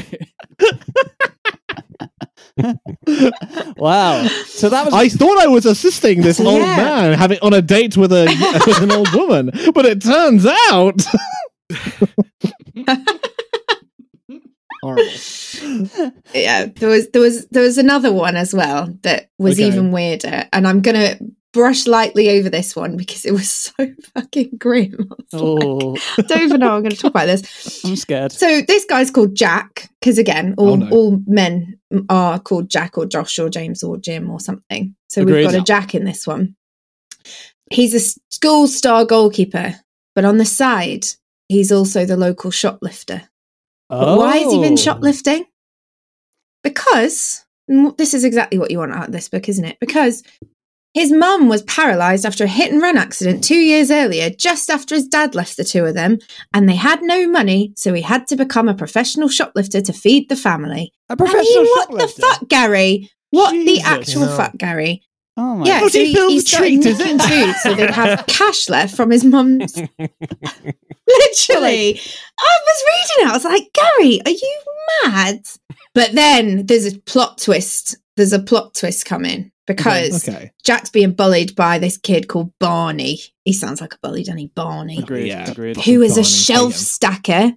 [3.77, 4.27] wow.
[4.47, 4.95] So that was.
[4.95, 6.77] i thought i was assisting this old Yeah.
[6.77, 8.25] man having on a date with a
[8.67, 11.03] with an old woman but it turns out
[14.83, 15.03] horrible.
[16.35, 19.67] yeah, there was there was there was another one as well that was Okay.
[19.69, 21.17] even weirder, and I'm gonna
[21.57, 24.95] brush lightly over this one because it was so fucking grim.
[25.11, 27.85] I was like, Oh, I don't even know I'm going to talk about this.
[27.85, 28.31] I'm scared.
[28.33, 30.89] So this guy's called Jack because again, all Oh, no.
[30.91, 34.95] all men are called Jack or Josh or James or Jim or something.
[35.09, 35.35] So Agreed.
[35.45, 36.55] we've got a Jack in this one.
[37.73, 39.75] He's a school star goalkeeper,
[40.15, 41.07] but on the side,
[41.49, 43.23] he's also the local shoplifter.
[43.89, 44.77] But why has he been Oh.
[44.77, 45.47] shoplifting?
[46.63, 49.77] Because this is exactly what you want out of this book, isn't it?
[49.81, 50.23] Because
[50.97, 54.95] his mum was paralyzed after a hit and run accident two years earlier, just after
[54.95, 56.17] his dad left the two of them,
[56.55, 60.31] and they had no money, so he had to become a professional shoplifter to feed
[60.31, 60.95] the family.
[61.11, 63.11] A I professional mean, what the fuck, Gary?
[63.29, 65.03] What the actual You fuck, Gary?
[65.37, 65.93] Oh my Yeah, God.
[65.93, 68.97] so Bloody he, Phil's he started treat, is nicking food so they'd have cash left
[68.97, 69.77] from his mum's.
[71.09, 72.01] Literally,
[72.41, 73.29] I was reading it.
[73.29, 74.61] I was like, Gary, are you
[75.05, 75.41] mad?
[75.95, 77.99] But then there's a plot twist.
[78.17, 80.53] There's a plot twist coming because okay.
[80.65, 83.19] Jack's being bullied by this kid called Barney.
[83.45, 84.47] He sounds like a bully, doesn't he?
[84.49, 85.29] Barney Agreed.
[85.29, 85.51] Yeah.
[85.51, 85.77] Agreed.
[85.79, 87.53] who is a shelf stacker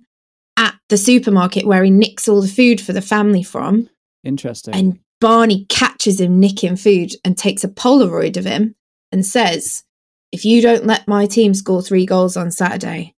[0.58, 3.89] at the supermarket where he nicks all the food for the family from.
[4.24, 4.76] Interesting.
[4.76, 8.76] And Barney catches him nicking food and takes a Polaroid of him
[9.12, 9.84] and says,
[10.32, 13.15] If you don't let my team score three goals on Saturday,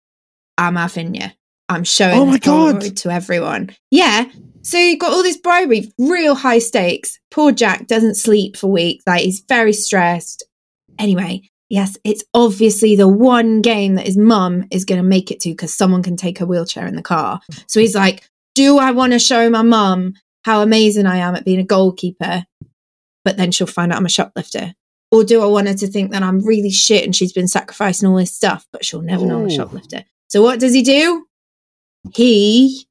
[0.58, 1.28] I'm having you.
[1.70, 2.76] I'm showing Oh my this God.
[2.76, 3.70] Polaroid to everyone.
[3.90, 4.26] Yeah.
[4.64, 7.20] So you've got all this bribery, real high stakes.
[7.32, 9.04] Poor Jack doesn't sleep for weeks.
[9.08, 10.44] Like he's very stressed.
[11.00, 15.40] Anyway, yes, it's obviously the one game that his mum is going to make it
[15.42, 17.40] to because someone can take her wheelchair in the car.
[17.68, 21.46] So he's like, Do I want to show my mum how amazing I am at
[21.46, 22.46] being a goalkeeper?
[23.24, 24.74] But then she'll find out I'm a shoplifter.
[25.12, 28.08] Or do I want her to think that I'm really shit and she's been sacrificing
[28.08, 30.06] all this stuff, but she'll never know I'm a shoplifter?
[30.30, 31.26] So what does he do?
[32.16, 32.88] He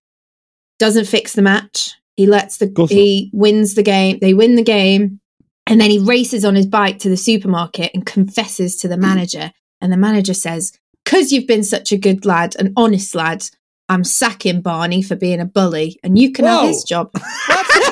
[0.81, 1.95] doesn't fix the match.
[2.17, 2.91] He lets the not.
[2.91, 4.19] he wins the game.
[4.21, 5.21] They win the game.
[5.67, 9.53] And then he races on his bike to the supermarket and confesses to the manager.
[9.81, 10.73] And the manager says,
[11.05, 13.45] Because you've been such a good lad, an honest lad,
[13.89, 17.11] I'm sacking Barney for being a bully and you can have his job.
[17.13, 17.83] Fucking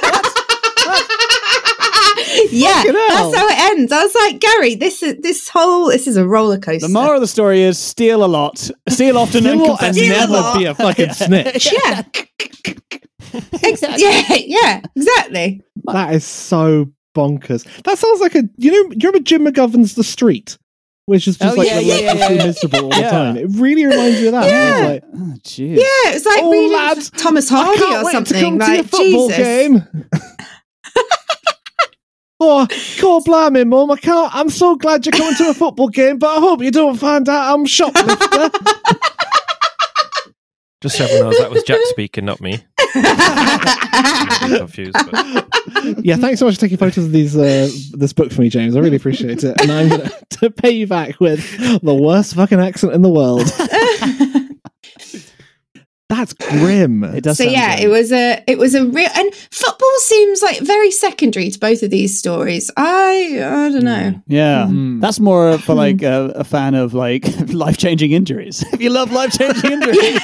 [2.51, 3.93] yeah, that's how it ends.
[3.93, 6.87] I was like, Gary, this is this whole this is a roller coaster.
[6.87, 9.97] the moral of the story is steal a lot, steal often, and Steal and confess.
[9.97, 11.73] Steal never be a fucking snitch.
[11.73, 12.03] yeah.
[13.63, 15.61] Ex- yeah, yeah, exactly.
[15.85, 17.65] That is so bonkers.
[17.85, 18.89] That sounds like a you know.
[18.91, 20.57] Do you remember Jim McGovern's The Street,
[21.07, 22.45] which is just Oh, like yeah, yeah, yeah, relentlessly yeah.
[22.47, 23.11] miserable all the Yeah.
[23.11, 23.37] time.
[23.37, 24.47] It really reminds me of that.
[24.47, 24.89] Yeah.
[24.89, 25.77] It's like, Oh, jeez.
[25.77, 28.35] Yeah, it's like Oh, reading lads, Thomas I Hardy can't or wait something.
[28.37, 29.37] to come to like your football Jesus.
[29.37, 29.87] game.
[32.41, 32.67] oh,
[33.01, 33.91] God blimey, mum!
[33.91, 34.35] I can't.
[34.35, 37.29] I'm so glad you're coming to a football game, but I hope you don't find
[37.29, 38.51] out I'm shoplifter.
[40.81, 42.65] Just so everyone knows, that was Jack speaking, not me.
[44.57, 44.97] Confused.
[45.11, 48.49] But yeah, thanks so much for taking photos of these uh, this book for me,
[48.49, 48.77] James.
[48.77, 52.61] I really appreciate it, and I'm going to pay you back with the worst fucking
[52.61, 53.51] accent in the world.
[56.09, 57.05] That's grim.
[57.05, 57.37] It does.
[57.37, 57.85] so sound yeah, good.
[57.85, 61.83] it was a it was a real and football seems like very secondary to both
[61.83, 62.71] of these stories.
[62.79, 64.15] I I don't know.
[64.27, 65.03] Yeah, Mm.
[65.03, 68.65] that's more for like a, a fan of like life changing injuries.
[68.73, 70.21] If you love life changing injuries,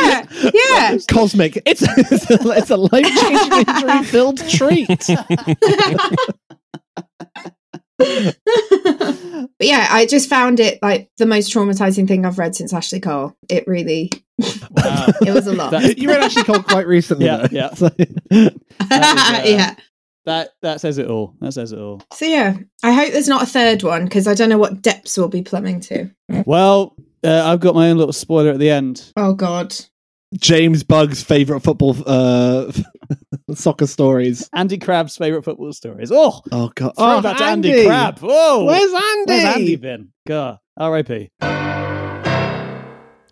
[0.00, 0.98] yeah, yeah.
[1.08, 1.62] Cosmic.
[1.66, 5.06] It's it's a, it's a life changing injury filled treat.
[9.58, 13.00] But yeah, I just found it like the most traumatizing thing I've read since Ashley
[13.00, 13.36] Cole.
[13.48, 15.06] It really Wow.
[15.26, 15.70] it was a lot.
[15.72, 17.48] That- you read Ashley Cole quite recently, Yeah, though.
[17.50, 17.74] yeah.
[17.74, 17.88] So-
[18.88, 19.74] That is, uh, yeah.
[20.26, 21.34] that that says it all.
[21.40, 22.02] That says it all.
[22.12, 25.16] So yeah, I hope there's not a third one because I don't know what depths
[25.18, 26.10] we'll be plumbing to.
[26.46, 29.12] Well, uh, I've got my own little spoiler at the end.
[29.16, 29.74] Oh God.
[30.34, 32.72] James Bug's favorite football uh,
[33.54, 34.48] soccer stories.
[34.52, 36.10] Andy Crab's favorite football stories.
[36.12, 36.92] Oh, Oh god!
[36.96, 37.70] Oh, that to Andy.
[37.70, 38.18] Andy Crab.
[38.20, 39.32] Whoa, Where's Andy?
[39.32, 40.12] Where's Andy been?
[40.26, 41.30] God, R.I.P.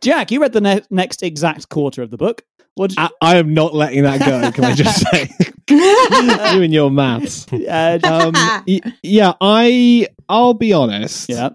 [0.03, 2.43] Jack, you read the ne- next exact quarter of the book.
[2.75, 2.95] What?
[2.97, 4.51] I, I am not letting that go.
[4.53, 5.29] Can I just say,
[5.69, 7.47] you and your maths.
[7.53, 8.33] uh, Um,
[8.67, 11.29] y- yeah, I I'll be honest.
[11.29, 11.51] yeah.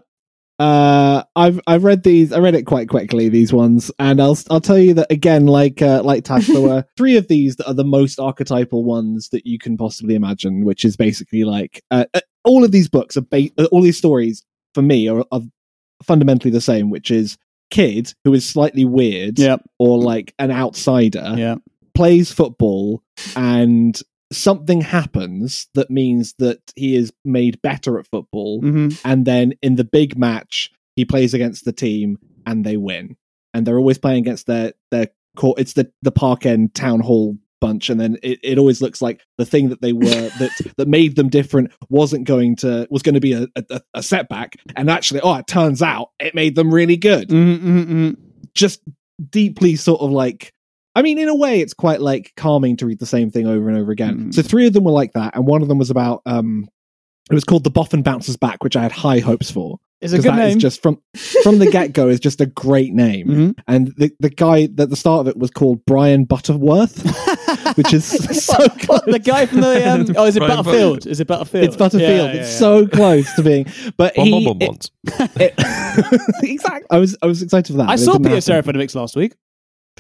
[0.58, 2.32] Uh, I've I've read these.
[2.32, 3.28] I read it quite quickly.
[3.28, 5.48] These ones, and I'll I'll tell you that again.
[5.48, 9.30] Like uh, like Tash, there were three of these that are the most archetypal ones
[9.30, 10.64] that you can possibly imagine.
[10.64, 13.98] Which is basically like uh, uh, all of these books are ba- uh, all these
[13.98, 15.42] stories for me are, are
[16.04, 16.90] fundamentally the same.
[16.90, 17.38] Which is
[17.70, 19.58] kid who is slightly weird, Yeah.
[19.78, 21.56] or like an outsider, Yeah.
[21.96, 23.04] plays football
[23.36, 24.00] and
[24.32, 29.76] something happens that means that he is made better at football hmm and then in
[29.76, 33.16] the big match he plays against the team and they win
[33.54, 37.38] and they're always playing against their their court it's the the park end town hall
[37.66, 40.04] bunch, and then it, it always looks like the thing that they were
[40.40, 44.04] that that made them different wasn't going to was going to be a, a, a
[44.04, 47.30] setback, and actually, oh, it turns out it made them really good.
[47.30, 48.18] Mm-mm-mm.
[48.54, 48.82] Just
[49.30, 50.52] deeply sort of like.
[50.96, 53.68] I mean, in a way, it's quite like calming to read the same thing over
[53.70, 54.30] and over again.
[54.30, 54.34] Mm.
[54.34, 56.68] So three of them were like that, and one of them was about um,
[57.30, 60.18] it was called the Boffin Bounces Back, which I had high hopes for It's a
[60.18, 60.60] because good that is name.
[60.60, 61.02] just from
[61.44, 63.28] from the get go is just a great name.
[63.28, 63.60] Mhm.
[63.68, 67.04] And the the guy at the start of it was called Brian Butterworth,
[67.76, 69.02] which is so close.
[69.06, 71.08] the guy from the um, oh, is it Brian Butterfield?
[71.08, 71.66] Is it Butterfield?
[71.66, 72.10] It's Butterfield.
[72.10, 72.58] Yeah, yeah, it's yeah.
[72.60, 73.66] so close to being,
[73.98, 74.92] but Bum, he bum, bum, it-
[75.42, 75.54] it-
[76.44, 76.88] exactly.
[76.90, 77.90] I was I was excited for that.
[77.90, 78.88] I saw didn't Peter happen.
[78.94, 79.34] Last week.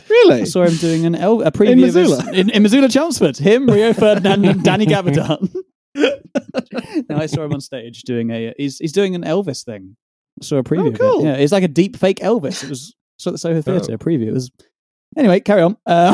[0.09, 0.41] Really?
[0.41, 2.29] I saw him doing an El- a preview his- Missoula?
[2.33, 3.37] in, in Missoula Chelmsford.
[3.37, 5.53] Him, Rio Ferdinand, and Danny Gabardon.
[5.95, 8.53] no, I saw him on stage doing a.
[8.57, 9.95] He's he's doing an Elvis thing.
[10.41, 10.87] I saw a preview.
[10.89, 10.99] of it.
[10.99, 11.23] cool.
[11.23, 12.63] Yeah, it's like a deep fake Elvis.
[12.63, 14.27] It was saw at the Soho Theatre a preview.
[14.27, 14.51] It was
[15.17, 15.39] anyway.
[15.39, 15.77] Carry on.
[15.85, 16.13] Uh,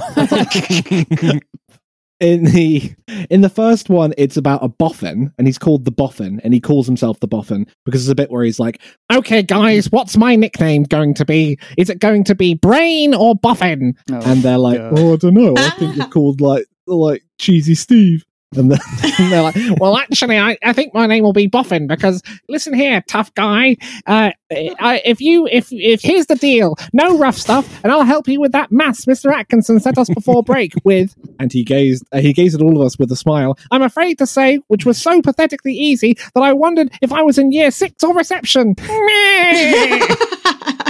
[2.22, 2.94] in the
[3.32, 6.60] in the first one it's about a boffin and he's called the boffin and he
[6.62, 8.80] calls himself the boffin because there's a bit where he's like
[9.12, 11.58] okay guys what's my nickname going to be?
[11.78, 13.98] Is it going to be brain or boffin?
[14.12, 15.00] Oh, and they're like God.
[15.00, 15.56] oh i don't know.
[15.58, 18.24] I think you're called like like cheesy steve
[18.56, 18.80] and then
[19.20, 22.74] and they're like, well, actually, I, I think my name will be Boffin because listen
[22.74, 23.78] here, tough guy.
[24.06, 28.28] Uh, I, if you if if here's the deal, no rough stuff, and I'll help
[28.28, 29.34] you with that maths Mr.
[29.34, 31.16] Atkinson set us before break with.
[31.40, 33.58] And he gazed uh, he gazed at all of us with a smile.
[33.72, 37.40] I'm afraid to say, which was so pathetically easy that I wondered if I was
[37.40, 38.76] in year six or reception.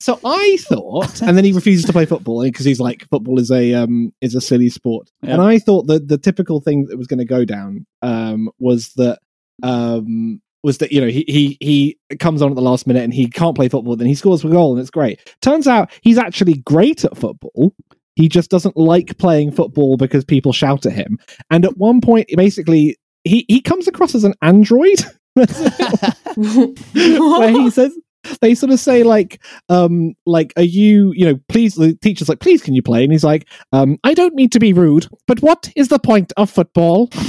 [0.00, 3.50] So I thought, and then he refuses to play football because he's like, football is
[3.50, 5.10] a um is a silly sport.
[5.22, 5.34] Yeah.
[5.34, 8.94] And I thought that the typical thing that was going to go down um was
[8.94, 9.18] that
[9.62, 13.12] um was that you know he he he comes on at the last minute and
[13.12, 15.20] he can't play football, then he scores a goal and it's great.
[15.42, 17.74] Turns out he's actually great at football.
[18.16, 21.18] He just doesn't like playing football because people shout at him.
[21.50, 25.04] And at one point, basically, he he comes across as an android.
[25.36, 27.96] where he says
[28.40, 32.40] they sort of say like um like are you you know please the teacher's like
[32.40, 33.02] please can you play?
[33.02, 36.32] And he's like um i don't mean to be rude but what is the point
[36.36, 37.10] of football?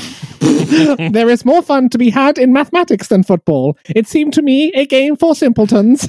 [0.42, 3.78] There is more fun to be had in mathematics than football.
[3.96, 6.08] It seemed to me a game for simpletons.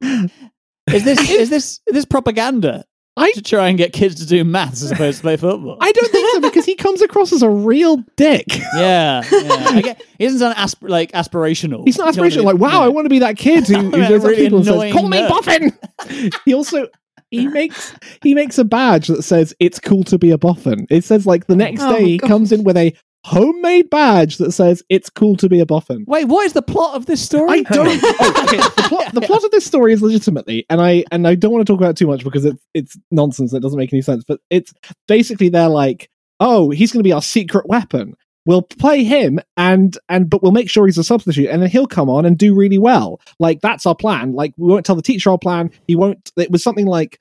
[0.00, 2.84] Is this is this is this propaganda?
[3.18, 5.76] I- to try and get kids to do maths as opposed to play football.
[5.80, 9.64] i don't think so because he comes across as a real dick yeah, yeah.
[9.68, 11.84] I get, he sound asp- like aspirational.
[11.84, 12.44] He's not You know what I aspirational.
[12.44, 12.82] Like, wow.
[12.84, 14.92] I want to be that kid who, who goes up really people and says, annoying
[14.92, 16.86] "Call me nerd." Boffin." he also
[17.30, 21.04] he makes he makes a badge that says "It's cool to be a boffin." It
[21.04, 22.28] says like the next Oh, day he God.
[22.28, 22.94] comes in with a
[23.28, 26.96] homemade badge that says "It's cool to be a boffin." Wait, what is the plot
[26.96, 27.60] of this story?
[27.60, 28.00] I don't.
[28.02, 31.34] oh, okay, the plot, the plot of this story is legitimately, and I and I
[31.34, 33.52] don't want to talk about it too much because it's it's nonsense.
[33.52, 34.24] It doesn't make any sense.
[34.26, 34.72] But it's
[35.06, 36.10] basically they're like,
[36.40, 38.14] oh, he's going to be our secret weapon.
[38.46, 41.86] We'll play him, and and but we'll make sure he's a substitute, and then he'll
[41.86, 43.20] come on and do really well.
[43.38, 44.32] Like that's our plan.
[44.32, 45.70] Like we won't tell the teacher our plan.
[45.86, 46.32] He won't.
[46.36, 47.20] It was something like,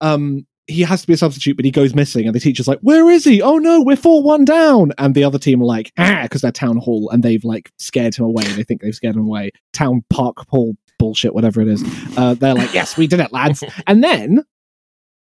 [0.00, 0.46] um.
[0.68, 3.08] He has to be a substitute, but he goes missing, and the teacher's like, "Where
[3.10, 3.40] is he?
[3.40, 6.52] Oh no, we're four one down." And the other team are like, "Ah," because they're
[6.52, 8.44] town hall, and they've like scared him away.
[8.44, 9.52] They think they've scared him away.
[9.72, 11.84] Town park hall bullshit, whatever it is.
[12.16, 14.44] Uh, they're like, "Yes, we did it, lads." and then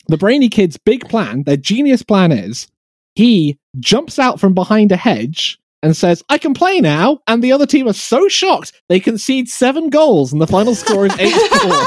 [0.07, 2.67] the brainy kid's big plan, their genius plan is,
[3.15, 7.51] he jumps out from behind a hedge and says, "I can play now." And the
[7.51, 11.35] other team are so shocked they concede seven goals, and the final score is eight
[11.61, 11.85] four.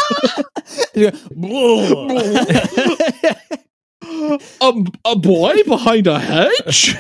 [4.61, 6.95] a, a boy behind a hedge.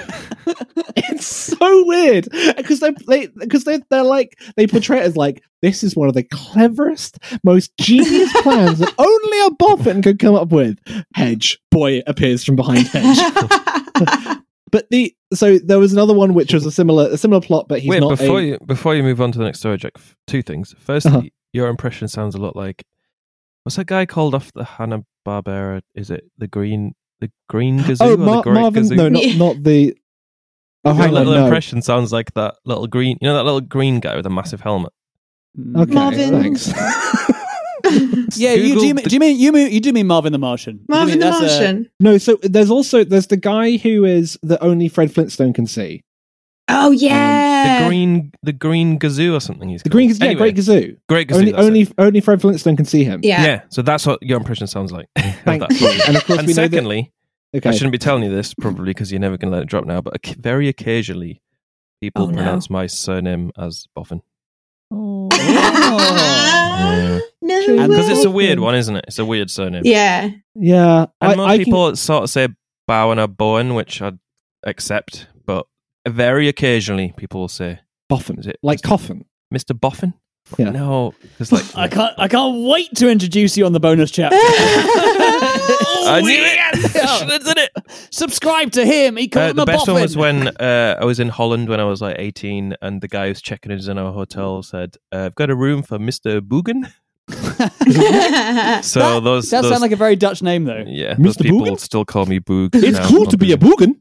[0.96, 5.42] it's so weird because they they because they they're like they portray it as like
[5.62, 10.35] this is one of the cleverest, most genius plans that only a boffin could come
[10.35, 10.78] up with.
[11.14, 13.18] Hedge boy appears from behind hedge.
[14.76, 17.80] but the so there was another one which was a similar a similar plot, but
[17.80, 19.92] he's Wait, not before a, you before you move on to the next story, Jack.
[20.26, 20.74] Two things.
[20.78, 21.22] Firstly, Uh-huh.
[21.52, 22.84] your impression sounds a lot like
[23.62, 25.80] what's that guy called off the Hanna Barbera?
[25.94, 28.96] Is it the Green the Green Gazoo oh or Mar- the Great Marvin Gazoo?
[28.96, 29.96] no not not the
[30.84, 31.44] oh Your hang on little no.
[31.46, 33.16] impression sounds like that little green.
[33.22, 34.92] You know that little green guy with a massive helmet.
[35.74, 36.30] Okay, Marvin.
[36.42, 36.70] thanks.
[38.37, 40.33] Yeah, you, do, you, mean- the- do you mean you mean you do mean Marvin
[40.33, 40.81] the Martian?
[40.88, 41.90] Marvin mean the that's a- Martian.
[42.01, 46.03] No, so there's also there's the guy who is that only Fred Flintstone can see.
[46.68, 47.82] Oh um, yeah.
[47.82, 49.68] The green the Green Gazoo or something.
[49.68, 49.97] He's The called.
[49.99, 50.97] green, yeah, Anyway, Great Gazoo.
[51.09, 51.34] Great Gazoo.
[51.37, 51.66] only that's it.
[51.66, 53.20] only only Fred Flintstone can see him.
[53.22, 53.45] Yeah.
[53.45, 53.61] yeah.
[53.68, 55.07] So that's what your impression sounds like.
[55.16, 55.76] of Thank that you.
[55.76, 55.99] story.
[56.09, 57.12] And of course, and we know that- secondly,
[57.55, 57.68] Okay.
[57.70, 59.87] I shouldn't be telling you this probably because you're never going to let it drop
[59.87, 60.01] now.
[60.03, 61.41] But very occasionally,
[62.01, 62.34] people Oh, no.
[62.34, 64.20] pronounce my surname as Boffin
[64.91, 65.28] Oh.
[65.32, 67.20] Yeah.
[67.43, 67.87] No.
[67.89, 69.05] Because it's a weird one, isn't it?
[69.07, 69.82] It's a weird surname.
[69.84, 70.30] Yeah.
[70.57, 72.49] Yeah, And I, most I can- people sort of say
[72.89, 74.18] Bowen or Bowen, which I'd
[74.64, 75.66] accept, but
[76.09, 77.78] very occasionally people will say
[78.09, 78.39] Boffin.
[78.41, 78.82] Is it like Mr.
[78.84, 79.24] coffin?
[79.55, 79.78] Mr.
[79.78, 80.14] Boffin.
[80.59, 80.70] Yeah.
[80.70, 82.14] No, because like I can't.
[82.18, 84.11] I can't wait to introduce you on the bonus
[85.66, 86.10] chapter.
[86.10, 87.44] I knew it.
[87.44, 87.70] Did it.
[88.10, 89.16] Subscribe to him.
[89.16, 91.68] He called Uh, him the a best one was when uh, I was in Holland
[91.68, 94.96] when I was like 18, and the guy who's checking us in our hotel said,
[95.12, 96.92] uh, "I've got a room for Mister Boogan."
[98.82, 100.84] So that those does those, sound like a very Dutch name, though.
[100.86, 101.42] yeah, those Mr.
[101.42, 101.78] people Boogan?
[101.80, 102.70] still call me Boog.
[102.74, 103.08] It's now.
[103.08, 103.96] cool to be a boogan.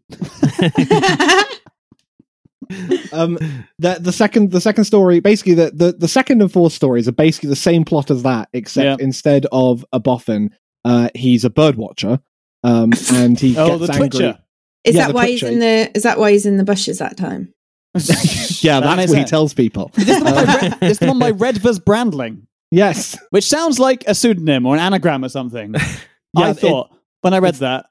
[3.14, 3.38] um,
[3.80, 7.12] the the second the second story, basically the, the the second and fourth stories are
[7.14, 9.06] basically the same plot as that, except Yeah.
[9.06, 10.52] instead of a boffin,
[10.86, 12.20] uh, he's a bird watcher,
[12.64, 14.10] um, and he Oh, gets the angry.
[14.10, 14.40] Twitcher.
[14.86, 15.92] Is Yeah, that the why he's in the?
[15.98, 17.52] Is that why he's in the bushes that time?
[17.96, 19.92] yeah, That that's makes what he tells people.
[19.96, 23.18] This is the one by Uh, Red, this is the one by Redvers Brandling, yes,
[23.32, 25.74] which sounds like a pseudonym or an anagram or something.
[25.74, 27.88] Yeah, I it- thought when I read that,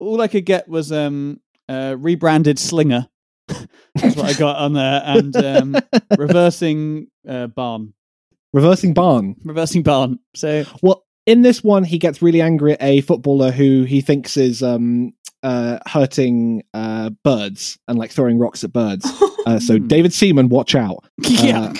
[0.00, 3.08] all I could get was um, uh, rebranded Slinger.
[3.48, 5.76] That's what I got on there, and um,
[6.18, 7.94] reversing uh, barn,
[8.52, 9.34] reversing barn.
[9.44, 10.18] reversing barn.
[10.36, 14.38] So Well, in this one, he gets really angry at a footballer who he thinks
[14.38, 15.12] is um,
[15.42, 19.06] uh, hurting uh, birds and like throwing rocks at birds.
[19.46, 21.06] Uh, so, David Seaman, watch out.
[21.16, 21.72] yeah,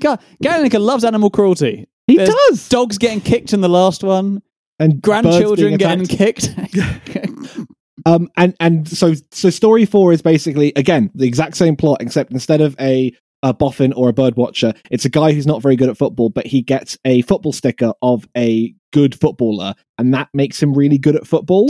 [0.00, 1.86] God, Gary Lineker loves animal cruelty.
[2.08, 2.68] He There's does.
[2.68, 4.42] Dogs getting kicked in the last one,
[4.80, 6.52] And grandchildren getting kicked.
[8.06, 12.32] Um, and and so so story four is basically again the exact same plot, except
[12.32, 15.76] instead of a a boffin or a bird watcher, it's a guy who's not very
[15.76, 20.28] good at football, but he gets a football sticker of a good footballer, and that
[20.34, 21.68] makes him really good at football.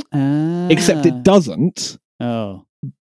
[0.70, 1.08] Except Ah.
[1.08, 2.64] it doesn't Oh,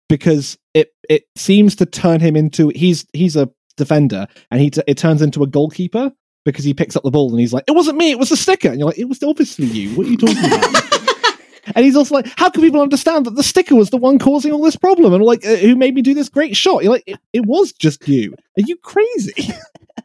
[0.10, 4.82] because it it seems to turn him into he's he's a defender, and he t-
[4.88, 6.12] it turns into a goalkeeper
[6.46, 8.38] because he picks up the ball and he's like, "It wasn't me, it was the
[8.38, 9.90] sticker," and you're like, "It was obviously you.
[9.96, 10.84] What are you talking about?"
[11.76, 14.52] And he's also like, "How can people understand that the sticker was the one causing
[14.52, 16.84] all this problem?" And like, uh, who made me do this great shot?
[16.84, 18.34] You're like, "It, it was just you.
[18.58, 19.54] Are you crazy?"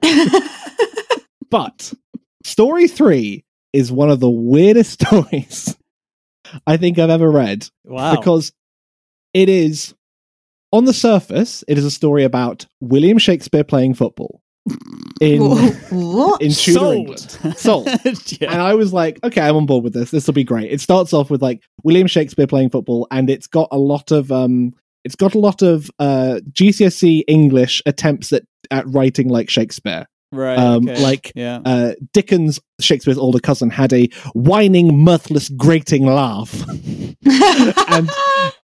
[1.50, 1.92] but
[2.44, 5.76] story three is one of the weirdest stories
[6.66, 8.16] I think I've ever read wow!
[8.16, 8.52] because
[9.34, 9.94] it is
[10.72, 14.42] on the surface, it is a story about William Shakespeare playing football
[15.20, 16.40] in what?
[16.42, 16.96] in Tudor Sold.
[16.96, 17.56] England.
[17.56, 17.88] Sold.
[18.40, 18.52] yeah.
[18.52, 20.10] And I was like, okay, I'm on board with this.
[20.10, 20.70] This will be great.
[20.70, 24.30] It starts off with like William Shakespeare playing football, and it's got a lot of
[24.32, 24.72] um,
[25.04, 30.06] it's got a lot of uh GCSE English attempts at at writing like Shakespeare.
[30.32, 30.58] right.
[30.58, 31.02] um, okay.
[31.02, 31.60] like- yeah.
[31.64, 36.52] Uh, Dickens, Shakespeare's older cousin, had a whining, mirthless, grating laugh,
[37.24, 38.10] and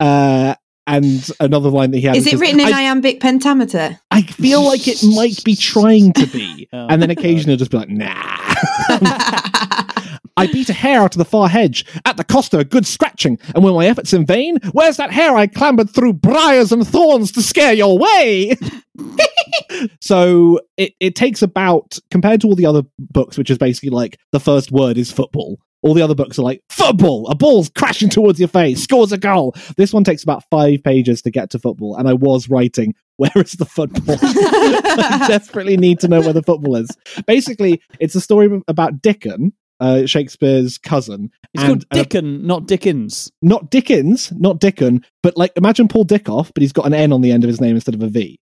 [0.01, 0.55] uh,
[0.97, 2.17] and another line that he had.
[2.17, 3.99] Is it written in I, iambic pentameter?
[4.11, 7.71] I feel like it might be trying to be, Oh, and then occasionally it'll just
[7.71, 8.13] be like, nah.
[10.37, 12.87] I beat a hare out of the far hedge at the cost of a good
[12.87, 16.87] scratching, and when my efforts in vain, where's that hare I clambered through briars and
[16.87, 18.57] thorns to scare your way?
[20.01, 24.19] so it, it takes about compared to all the other books, which is basically like
[24.33, 25.59] the first word is football.
[25.85, 29.19] All the other books are like football, a ball's crashing towards your face, scores a
[29.19, 29.55] goal.
[29.77, 33.31] This one takes about five pages to get to football, and I was writing, where
[33.37, 34.17] is the football?
[34.23, 36.89] I desperately need to know where the football is.
[37.27, 41.31] Basically, it's a story about Dickon, uh, Shakespeare's cousin.
[41.53, 43.31] It's and, called uh, Dickon, not Dickens.
[43.43, 47.21] not Dickens, not Dickon, but like imagine Paul Dickov, but he's got an N on
[47.21, 48.39] the end of his name instead of a V.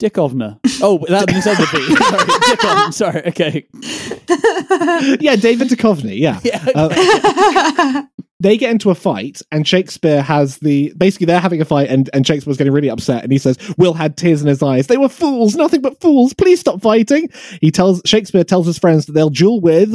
[0.00, 0.58] Dickovner.
[0.82, 1.96] Oh, that instead of the B.
[1.96, 2.92] Sorry, Dickon.
[2.92, 3.26] Sorry.
[3.28, 5.18] Okay.
[5.20, 6.18] yeah, David Duchovny.
[6.18, 6.40] Yeah.
[6.44, 6.64] Yeah.
[6.74, 8.02] Uh,
[8.38, 12.10] they get into a fight, and Shakespeare has the basically they're having a fight, and,
[12.12, 14.86] and Shakespeare's getting really upset, and he says, Will had tears in his eyes.
[14.88, 16.34] They were fools, nothing but fools.
[16.34, 17.30] Please stop fighting.
[17.62, 19.94] He tells Shakespeare tells his friends that they'll duel with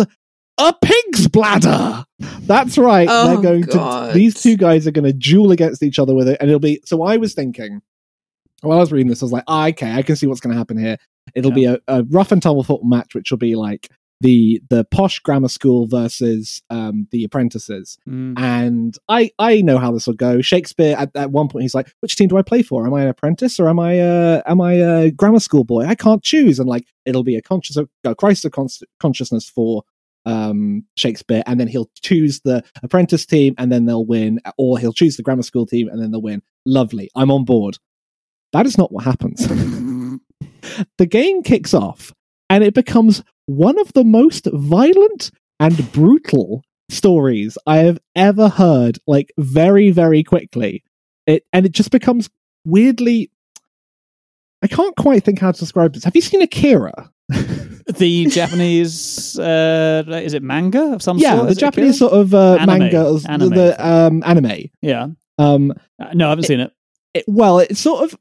[0.57, 2.03] a pig's bladder.
[2.41, 3.07] That's right.
[3.09, 4.07] Oh, they're going God.
[4.07, 6.59] to these two guys are going to duel against each other with it, and it'll
[6.59, 6.81] be.
[6.85, 7.81] So I was thinking
[8.61, 10.53] while I was reading this, I was like, ah, okay, I can see what's going
[10.53, 10.97] to happen here.
[11.35, 13.89] It'll be a, a rough and tumble football match, which will be like
[14.21, 17.97] the the posh grammar school versus um, the apprentices.
[18.07, 18.37] Mm.
[18.37, 20.41] And I I know how this will go.
[20.41, 22.85] Shakespeare at, at one point he's like, which team do I play for?
[22.85, 25.85] Am I an apprentice or am I uh, am I a grammar school boy?
[25.85, 26.59] I can't choose.
[26.59, 29.83] And like it'll be a conscious a crisis of cons- consciousness for
[30.25, 34.93] um Shakespeare, and then he'll choose the apprentice team, and then they'll win, or he'll
[34.93, 36.43] choose the grammar school team, and then they'll win.
[36.65, 37.79] Lovely, I'm on board.
[38.53, 39.47] That is not what happens.
[40.97, 42.13] the game kicks off,
[42.49, 48.99] and it becomes one of the most violent and brutal stories I have ever heard.
[49.07, 50.83] Like very, very quickly,
[51.27, 52.29] it and it just becomes
[52.65, 53.31] weirdly.
[54.63, 56.03] I can't quite think how to describe this.
[56.03, 57.11] Have you seen Akira?
[57.97, 61.49] The Japanese uh, is it manga of some yeah, sort?
[61.49, 62.79] the Japanese sort of uh, Anime.
[62.79, 63.49] manga, the- Anime.
[63.49, 64.69] the um, anime.
[64.81, 65.07] Yeah.
[65.37, 66.71] Um, Uh, No, I haven't seen it.
[67.15, 68.17] it, well, it's sort of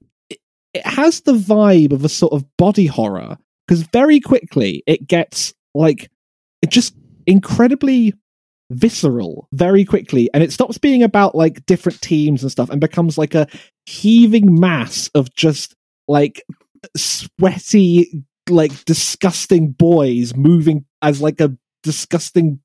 [0.74, 5.54] it, has the vibe of a sort of body horror because very quickly it gets
[5.74, 6.10] like
[6.62, 6.94] it just
[7.26, 8.14] incredibly
[8.70, 13.18] visceral very quickly and it stops being about like different teams and stuff and becomes
[13.18, 13.46] like a
[13.86, 15.74] heaving mass of just
[16.06, 16.42] like
[16.96, 22.60] sweaty like disgusting boys moving as like a disgusting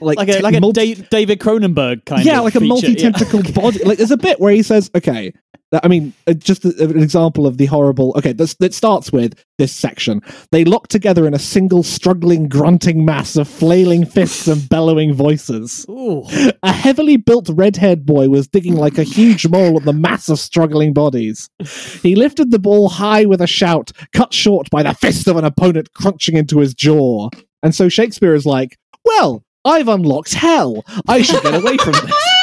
[0.00, 2.94] like Like a like a multi- Da- David Cronenberg kind yeah, of like a multi
[2.94, 3.82] tentacled body.
[3.84, 5.32] Like there's a bit where he says, "Okay."
[5.72, 8.14] I mean, uh, just an example of the horrible.
[8.16, 10.22] Okay, this that starts with this section.
[10.50, 15.84] They lock together in a single struggling, grunting mass of flailing fists and bellowing voices.
[15.90, 16.24] Ooh.
[16.62, 20.38] A heavily built red-haired boy was digging like a huge mole at the mass of
[20.38, 21.50] struggling bodies.
[22.02, 25.44] He lifted the ball high with a shout, cut short by the fist of an
[25.44, 27.28] opponent crunching into his jaw.
[27.62, 30.84] And so Shakespeare is like, "Well, I've unlocked hell.
[31.06, 32.34] I should get away from this."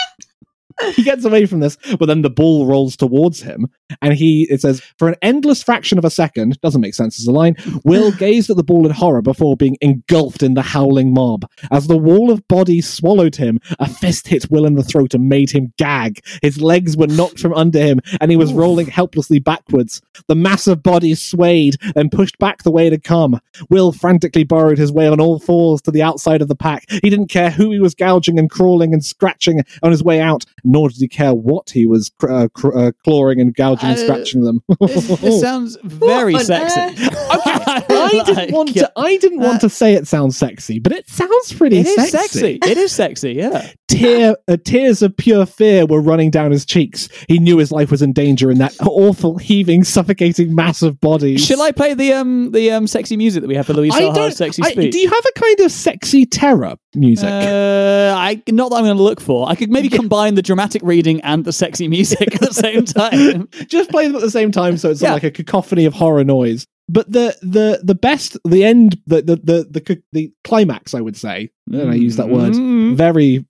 [0.93, 3.67] he gets away from this, but then the ball rolls towards him,
[4.01, 7.28] and he it says, "For an endless fraction of a second, doesn't make sense as
[7.28, 11.13] a line." Will gazed at the ball in horror before being engulfed in the howling
[11.13, 11.45] mob.
[11.71, 15.30] As the wall of bodies swallowed him, a fist hit Will in the throat and
[15.30, 16.19] made him gag.
[16.41, 20.01] His legs were knocked from under him, and he was rolling helplessly backwards.
[20.28, 23.39] The mass of bodies swayed, and pushed back the way it had come.
[23.69, 26.86] Will frantically burrowed his way on all fours to the outside of the pack.
[26.89, 30.45] He didn't care who he was gouging and crawling and scratching on his way out,
[30.66, 33.97] nor did he care what he was cr- uh, cr- uh, clawing and gouging and
[33.99, 34.61] Uh, scratching them.
[34.82, 37.07] This, this sounds very What on sexy.
[37.39, 38.91] I didn't want to.
[38.95, 42.01] I didn't want to say it sounds sexy, but it sounds pretty sexy.
[42.01, 42.59] It is sexy.
[42.72, 43.34] It is sexy.
[43.34, 43.72] Yeah.
[43.88, 47.07] Tear, uh, tears of pure fear were running down his cheeks.
[47.28, 51.45] He knew his life was in danger in that awful, heaving, suffocating mass of bodies.
[51.45, 53.99] Shall I play the um the um sexy music that we have for Louise I
[53.99, 54.34] Sahar's don't.
[54.34, 54.91] sexy I- speech?
[54.91, 57.30] do you have a kind of sexy terror music?
[57.30, 59.47] Uh, I not that I'm going to look for.
[59.49, 63.49] I could maybe combine the dramatic reading and the sexy music at the same time.
[63.67, 65.11] Just play them at the same time, so it's Yeah.
[65.13, 66.65] like a cacophony of horror noise.
[66.87, 71.17] But the the the best, the end, the the the the, the climax, I would
[71.17, 72.95] say, and I use that word Mm.
[72.95, 73.45] very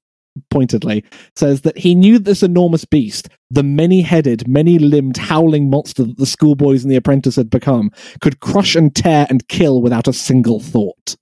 [0.50, 1.04] pointedly,
[1.36, 6.18] says that he knew this enormous beast, the many headed, many limbed, howling monster that
[6.18, 10.14] the schoolboys and the apprentice had become, could crush and tear and kill without a
[10.14, 11.16] single thought.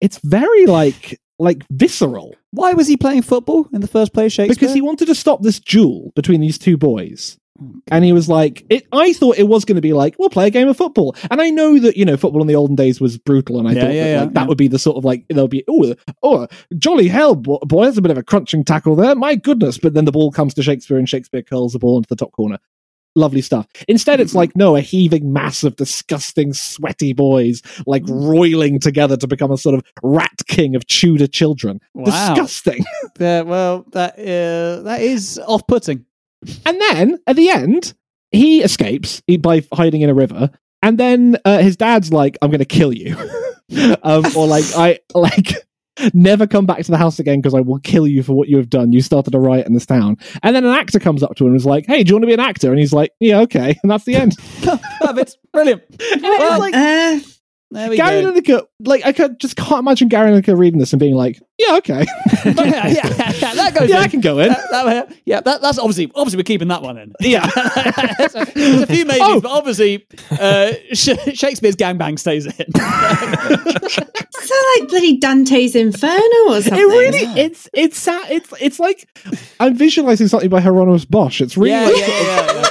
[0.00, 4.54] It's very like like visceral Why was he playing football in the first place, Shakespeare?
[4.54, 7.38] because he wanted to stop this duel between these two boys.
[7.60, 10.30] Oh, and he was like, it, I thought it was going to be like, we'll
[10.30, 11.16] play a game of football.
[11.28, 13.58] And I know that, you know, football in the olden days was brutal.
[13.58, 15.24] And I Yeah, thought yeah, that, yeah, like, that would be the sort of like,
[15.28, 19.16] there'll be, oh, oh, jolly hell, boy, that's a bit of a crunching tackle there.
[19.16, 19.76] My goodness.
[19.76, 22.30] But then the ball comes to Shakespeare and Shakespeare curls the ball into the top
[22.30, 22.58] corner.
[23.18, 23.66] Lovely stuff.
[23.88, 29.26] Instead, it's like, no, a heaving mass of disgusting, sweaty boys, like roiling together to
[29.26, 31.80] become a sort of rat king of Tudor children.
[31.94, 32.34] Wow.
[32.34, 32.84] Disgusting.
[33.18, 36.04] Uh, well, that uh, that is off-putting.
[36.64, 37.92] And then at the end,
[38.30, 40.50] he escapes by hiding in a river.
[40.82, 43.16] And then uh, his dad's like, "I'm going to kill you,"
[44.04, 45.67] um, or like, "I like
[46.14, 48.56] never come back to the house again because I will kill you for what you
[48.56, 48.92] have done.
[48.92, 51.48] You started a riot in this town." And then an actor comes up to him
[51.52, 53.40] and is like, "Hey, do you want to be an actor?" And he's like, "Yeah,
[53.40, 54.34] okay." And that's the end.
[55.04, 55.34] Love it.
[55.52, 55.82] Brilliant.
[56.20, 57.20] Well, like Uh,
[57.70, 58.32] There we Gary go.
[58.32, 61.76] Lineker, like I could, just can't imagine Gary Lineker reading this and being like, "Yeah,
[61.76, 62.06] okay,
[62.44, 63.88] yeah, yeah, yeah, yeah, that goes.
[63.90, 64.02] yeah, in.
[64.04, 66.96] I can go in." That- that- yeah, that, that's obviously obviously we're keeping that one
[66.96, 67.12] in.
[67.20, 67.46] Yeah.
[68.28, 69.40] So, there's a few maybes, Oh.
[69.42, 72.52] but obviously uh, Sh- Shakespeare's gangbang stays in.
[73.92, 76.78] so like bloody Dante's Inferno or something.
[76.78, 79.06] It really, it's it's sa- it's it's like
[79.60, 81.40] I'm visualizing something by Hieronymus Bosch.
[81.42, 82.67] It's really yeah, like, yeah, yeah, yeah.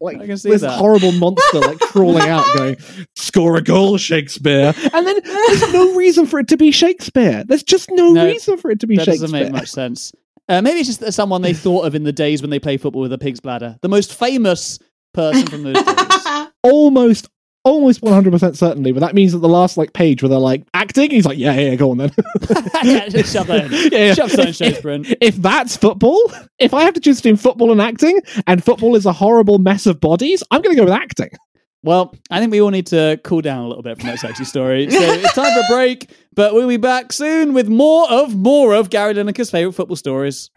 [0.00, 0.70] Like I can see this that.
[0.78, 2.76] horrible monster like crawling out, going
[3.16, 7.44] score a goal, Shakespeare, and then there's no reason for it to be Shakespeare.
[7.46, 9.28] There's just no, No, reason for it to be That Shakespeare.
[9.28, 10.12] doesn't make much sense.
[10.48, 13.02] Uh, maybe it's just someone they thought of in the days when they play football
[13.02, 13.76] with a pig's bladder.
[13.82, 14.78] The most famous
[15.14, 16.46] person from those days.
[16.64, 17.28] Almost,
[17.64, 20.64] almost 100 percent certainly, but that means that the last like page where they're like
[20.74, 22.12] acting, he's like, yeah, yeah, go on then.
[22.82, 23.72] yeah, just shove that in.
[23.92, 24.14] Yeah, yeah.
[24.14, 25.04] Shove Shakespeare in.
[25.20, 29.06] if that's football, if I have to choose between football and acting, and football is
[29.06, 31.30] a horrible mess of bodies, I'm going to go with acting.
[31.82, 34.44] Well, I think we all need to cool down a little bit from that sexy
[34.44, 34.86] story.
[34.90, 38.74] So it's time for a break, but we'll be back soon with more of more
[38.74, 40.50] of Gary Lineker's favourite football stories.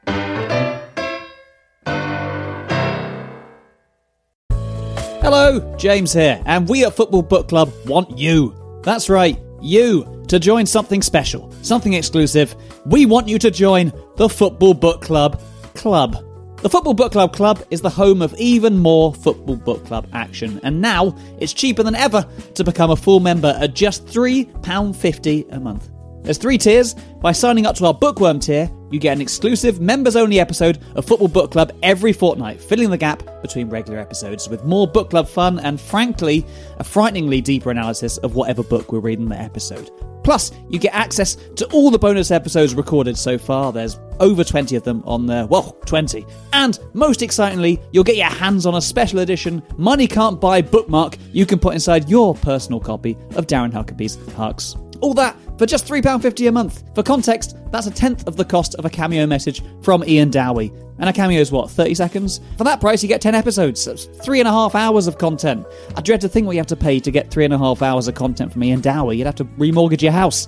[5.23, 8.81] Hello, James here, and we at Football Book Club want you.
[8.83, 12.53] That's right, you, to join something special, something exclusive.
[12.85, 15.41] We want you to join the Football Book Club
[15.75, 16.17] Club.
[16.57, 20.59] The Football Book Club Club is the home of even more Football Book Club action,
[20.61, 25.59] and now it's cheaper than ever to become a full member at just £3.50 a
[25.61, 25.89] month.
[26.23, 26.95] There's three tiers.
[27.21, 31.03] By signing up to our Bookworm tier, you get an exclusive members only episode of
[31.03, 35.27] Football Book Club every fortnight, filling the gap between regular episodes with more book club
[35.27, 36.45] fun and, frankly,
[36.77, 39.89] a frighteningly deeper analysis of whatever book we're reading that episode.
[40.23, 43.73] Plus, you get access to all the bonus episodes recorded so far.
[43.73, 45.47] There's over 20 of them on there.
[45.47, 46.23] Well, 20.
[46.53, 51.17] And most excitingly, you'll get your hands on a special edition, money can't buy bookmark
[51.31, 54.75] you can put inside your personal copy of Darren Huckerby's Hucks.
[55.01, 56.83] All that for just £3.50 a month.
[56.95, 60.71] For context, that's a tenth of the cost of a cameo message from Ian Dowie.
[60.99, 62.39] And a cameo is what, 30 seconds?
[62.57, 63.83] For that price, you get 10 episodes.
[63.85, 65.65] That's three and a half hours of content.
[65.95, 67.81] I dread to think what you have to pay to get three and a half
[67.81, 69.17] hours of content from Ian Dowie.
[69.17, 70.47] You'd have to remortgage your house.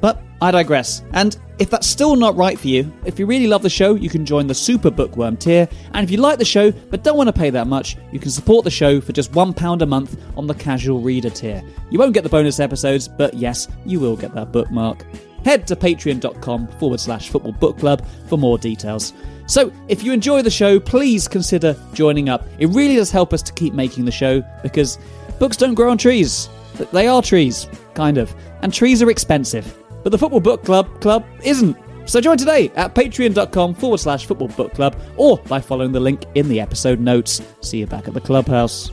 [0.00, 1.02] But I digress.
[1.12, 4.08] And if that's still not right for you, if you really love the show, you
[4.08, 5.68] can join the Super Bookworm tier.
[5.92, 8.30] And if you like the show but don't want to pay that much, you can
[8.30, 11.62] support the show for just £1 a month on the Casual Reader tier.
[11.90, 15.04] You won't get the bonus episodes, but yes, you will get that bookmark.
[15.44, 19.12] Head to patreon.com forward slash football book club for more details.
[19.46, 22.46] So, if you enjoy the show, please consider joining up.
[22.58, 24.98] It really does help us to keep making the show because
[25.38, 26.48] books don't grow on trees.
[26.92, 28.34] They are trees, kind of.
[28.62, 29.79] And trees are expensive.
[30.02, 31.76] But the Football Book Club Club isn't.
[32.06, 36.24] So join today at patreon.com forward slash football book club or by following the link
[36.34, 37.40] in the episode notes.
[37.60, 38.90] See you back at the clubhouse.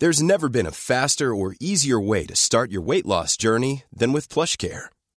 [0.00, 4.12] There's never been a faster or easier way to start your weight loss journey than
[4.12, 4.86] with PlushCare.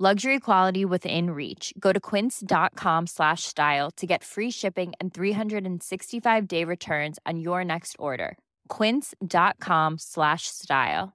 [0.00, 1.74] Luxury quality within reach.
[1.76, 7.64] Go to quince.com slash style to get free shipping and 365 day returns on your
[7.64, 8.38] next order.
[8.68, 11.14] Quince.com slash style.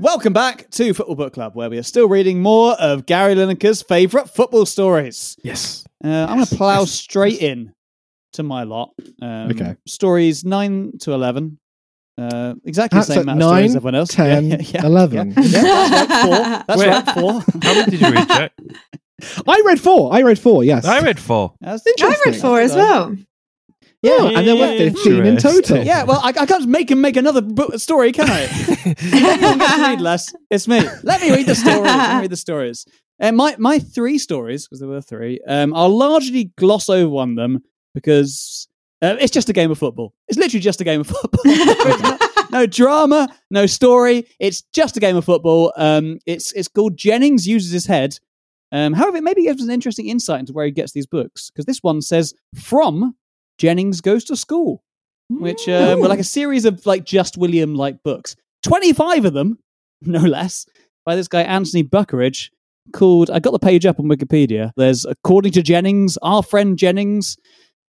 [0.00, 3.82] Welcome back to Football Book Club, where we are still reading more of Gary Lineker's
[3.82, 5.36] favourite football stories.
[5.42, 5.84] Yes.
[6.04, 7.72] Uh, I'm going to plough straight in
[8.34, 8.90] to my lot.
[9.20, 9.74] Um, Okay.
[9.86, 11.58] Stories 9 to 11.
[12.18, 14.08] Uh, exactly That's the same at amount of stories as everyone else.
[14.08, 15.30] 10, 11.
[15.30, 16.64] Yeah, yeah, that's right, four.
[16.66, 16.88] That's Wait.
[16.88, 17.62] right, four.
[17.62, 18.52] How many did you read, Jack?
[19.48, 20.12] I read four.
[20.12, 20.84] I read four, yes.
[20.84, 21.54] I read four.
[21.60, 22.20] That's interesting.
[22.26, 23.16] I read four as well.
[24.02, 25.78] Yeah, and there were 15 in total.
[25.78, 28.42] Yeah, well, I, I can't make him make another book, story, can I?
[28.44, 30.82] if anyone gets to read less, it's me.
[31.02, 31.82] Let me read the stories.
[31.82, 32.86] Let me read the stories.
[33.18, 37.30] And my my three stories, because there were three, um, I'll largely gloss over one
[37.30, 38.67] of them because
[39.02, 40.12] uh, it's just a game of football.
[40.28, 42.18] It's literally just a game of football.
[42.50, 44.26] No, drama, no story.
[44.40, 45.70] It's just a game of football.
[45.76, 48.18] Um, it's it's called Jennings uses his head.
[48.72, 51.50] Um, however, it maybe gives us an interesting insight into where he gets these books
[51.50, 53.14] because this one says from
[53.58, 54.82] Jennings goes to school
[55.30, 58.36] which um, were like a series of like just William like books.
[58.62, 59.58] Twenty five of them,
[60.02, 60.66] no less,
[61.04, 62.50] by this guy Anthony Buckeridge.
[62.92, 63.30] called.
[63.30, 64.72] I got the page up on Wikipedia.
[64.76, 67.36] There's according to Jennings, our friend Jennings,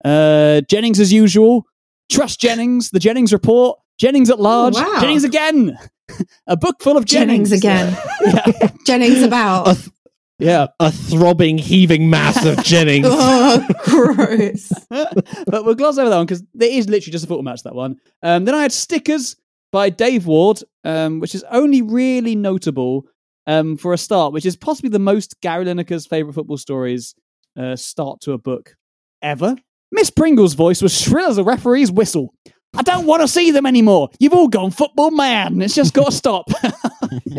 [0.06, 1.66] uh, Jennings as usual,
[2.10, 5.00] Trust Jennings, the Jennings report, Jennings at large, Oh, wow.
[5.00, 5.76] Jennings again,
[6.46, 7.96] a book full of Jennings, Jennings
[8.32, 8.72] again.
[8.86, 9.68] Jennings about.
[9.68, 9.88] A th-
[10.38, 13.06] Yeah, a throbbing, heaving mass of Jennings.
[13.08, 14.70] oh, gross.
[14.90, 17.62] but we'll gloss over that one because it is literally just a football match.
[17.64, 17.96] That one.
[18.22, 19.34] Um, then I had stickers
[19.72, 23.04] by Dave Ward, um, which is only really notable
[23.46, 27.14] um, for a start, which is possibly the most Gary Lineker's favorite football stories
[27.58, 28.76] uh, start to a book
[29.22, 29.56] ever.
[29.92, 32.34] Miss Pringle's voice was shrill as a referee's whistle.
[32.76, 34.10] I don't want to see them anymore.
[34.18, 36.44] You've all gone football mad, and it's just got to stop.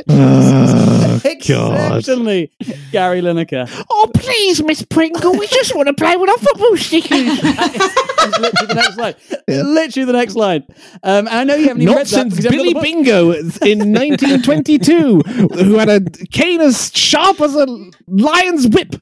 [0.09, 1.25] Oh, God.
[1.25, 2.51] Exceptionally,
[2.91, 3.69] Gary Lineker.
[3.89, 7.41] Oh, please, Miss Pringle, we just want to play with our football stickers.
[7.41, 9.15] That's literally the next line.
[9.47, 10.63] Literally the next line.
[11.03, 12.73] Um, and I know you haven't even Not read that since because you haven't Billy
[12.73, 13.61] got the book.
[13.61, 15.19] Bingo in 1922,
[15.63, 17.67] who had a cane as sharp as a
[18.07, 18.95] lion's whip.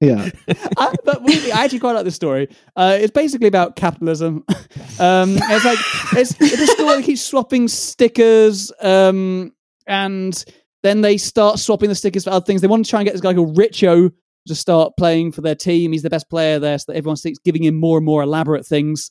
[0.00, 0.30] Yeah.
[0.76, 2.48] I, but weirdly, I actually quite like this story.
[2.76, 4.44] Uh, it's basically about capitalism.
[5.00, 5.78] um, it's like
[6.16, 9.52] it's, it's a story that keeps swapping stickers, um,
[9.86, 10.44] and
[10.82, 12.60] then they start swapping the stickers for other things.
[12.60, 14.12] They want to try and get this guy called Richo
[14.46, 15.92] to start playing for their team.
[15.92, 18.66] He's the best player there, so that everyone keeps giving him more and more elaborate
[18.66, 19.10] things.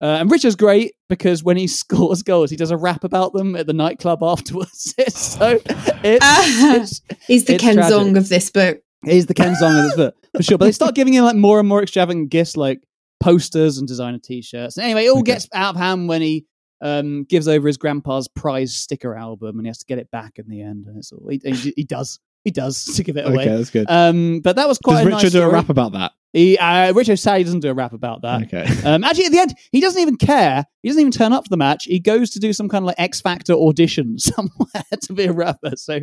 [0.00, 3.56] Uh, and Richo's great because when he scores goals, he does a rap about them
[3.56, 4.94] at the nightclub afterwards.
[4.96, 7.96] It's so it's, it's He's the it's Ken tragic.
[7.96, 8.80] Zong of this book.
[9.04, 10.58] He's the Ken Zong of this book for sure.
[10.58, 12.80] But they start giving him like more and more extravagant gifts, like
[13.20, 14.76] posters and designer T-shirts.
[14.76, 16.46] And anyway, it all gets out of hand when he
[16.80, 20.38] um, gives over his grandpa's prize sticker album, and he has to get it back
[20.38, 20.86] in the end.
[20.86, 22.18] And it's all he, he, he does.
[22.44, 23.42] He does to give it away.
[23.42, 23.86] Okay, that's good.
[23.88, 26.12] Um, but that was quite Does a Richard nice do a rap about that?
[26.34, 28.42] He, uh, Richard sadly doesn't do a rap about that.
[28.44, 28.66] Okay.
[28.84, 30.64] Um, actually, at the end, he doesn't even care.
[30.82, 31.84] He doesn't even turn up for the match.
[31.84, 35.32] He goes to do some kind of like X Factor audition somewhere to be a
[35.32, 35.72] rapper.
[35.76, 36.00] So,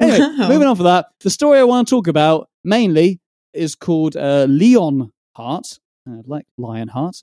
[0.00, 0.48] anyway, Wow.
[0.48, 1.06] moving on for that.
[1.20, 3.20] The story I want to talk about mainly
[3.52, 7.16] is called uh, Lyon Heart, uh, like Lionheart,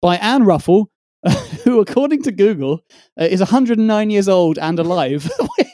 [0.00, 0.86] by Anne Ruffell,
[1.64, 2.80] who, according to Google,
[3.20, 5.24] uh, is 109 years old and alive.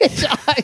[0.01, 0.55] Which I,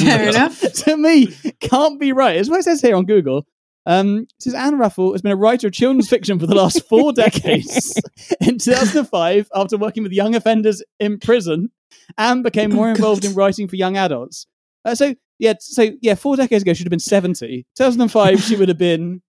[0.00, 0.60] Fair enough.
[0.60, 1.28] to me
[1.60, 2.36] can't be right.
[2.36, 3.46] It's what it says here on Google.
[3.86, 8.00] Um, Anne Ruffell has been a writer of children's fiction for the last four decades.
[8.40, 11.70] In 2005, after working with young offenders in prison,
[12.18, 14.46] Anne became more involved in writing for young adults.
[14.84, 17.66] Uh, so yeah, so yeah, four decades ago she'd have been 70.
[17.76, 19.22] 2005 she would have been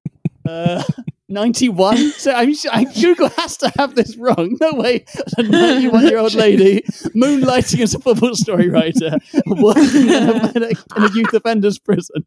[0.48, 0.84] uh,
[1.30, 1.98] 91.
[2.12, 4.58] So I mean, she- I, Google has to have this wrong.
[4.60, 5.06] No way,
[5.38, 6.82] a 91 year old lady
[7.16, 11.80] moonlighting as a football story writer, working in a, in a, in a youth offenders
[11.80, 12.26] prison.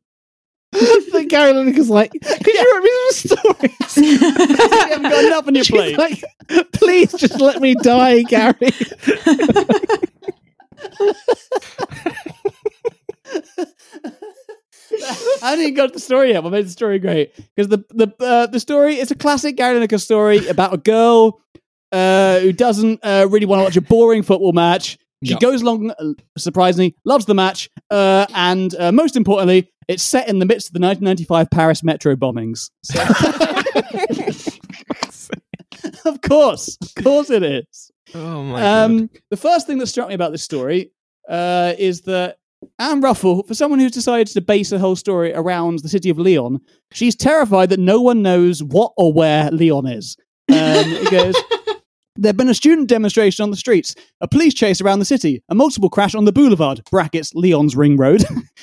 [1.12, 4.22] then Gary Lineker's like, could you write me some stories?
[4.22, 5.99] I haven't got enough on your She's plate.
[5.99, 6.25] like,
[6.72, 8.70] please just let me die, Gary.
[15.43, 16.45] I haven't even got the story yet.
[16.45, 17.35] I made the story great?
[17.55, 21.41] Because the the uh, the story is a classic Gary Lineker story about a girl
[21.93, 24.99] uh, who doesn't uh, really want to watch a boring football match.
[25.25, 25.41] She Yep.
[25.41, 30.39] goes along, uh, surprisingly, loves the match, uh, and uh, most importantly, it's set in
[30.39, 32.70] the midst of the 1995 Paris metro bombings.
[32.83, 33.03] So-
[36.05, 37.91] of course, of course, it is.
[38.14, 38.85] Oh my god.
[38.91, 40.93] Um, the first thing that struck me about this story
[41.29, 42.37] uh, is that
[42.79, 46.18] Anne Ruffell, for someone who's decided to base a whole story around the city of
[46.18, 46.61] Lyon,
[46.93, 50.16] she's terrified that no one knows what or where Lyon is.
[50.51, 51.35] Um, it goes.
[52.17, 55.55] There'd been a student demonstration on the streets, a police chase around the city, a
[55.55, 58.25] multiple crash on the boulevard (brackets Lyon's Ring Road).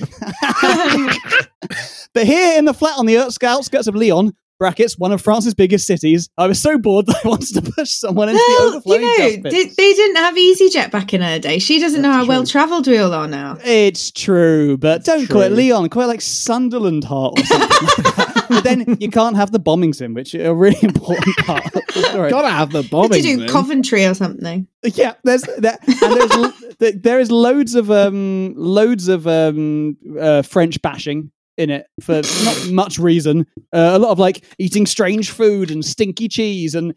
[2.14, 5.86] but here in the flat on the outskirts of Lyon (brackets one of France's biggest
[5.86, 9.02] cities), I was so bored that I wanted to push someone into the Well, overflowing
[9.02, 9.52] you know, dustbin.
[9.76, 11.58] they, didn't have EasyJet back in her day.
[11.58, 13.58] She doesn't know how well travelled we all are now.
[13.64, 15.52] It's true, but don't call it.
[15.52, 15.90] Lyon.
[15.90, 18.14] Call it like Sunderland Heart or something.
[18.54, 18.78] like that.
[18.78, 21.82] but then you can't have the bombings in, which are a really important part of.
[21.94, 23.24] Gotta have the Did bombing.
[23.24, 24.66] you do Coventry or something?
[24.82, 30.80] Yeah, there's that, and there's there is loads of um loads of um uh, French
[30.82, 33.46] bashing in it for not much reason.
[33.72, 36.94] Uh, a lot of like eating strange food and stinky cheese, and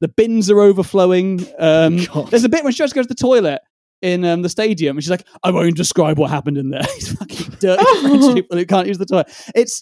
[0.00, 1.46] the bins are overflowing.
[1.58, 2.30] Um, God.
[2.30, 3.60] there's a bit when she has to go to the toilet
[4.02, 7.12] in um, the stadium, and she's like, "I won't describe what happened in there." These
[7.18, 9.28] fucking dirty French people who can't use the toilet.
[9.54, 9.80] It's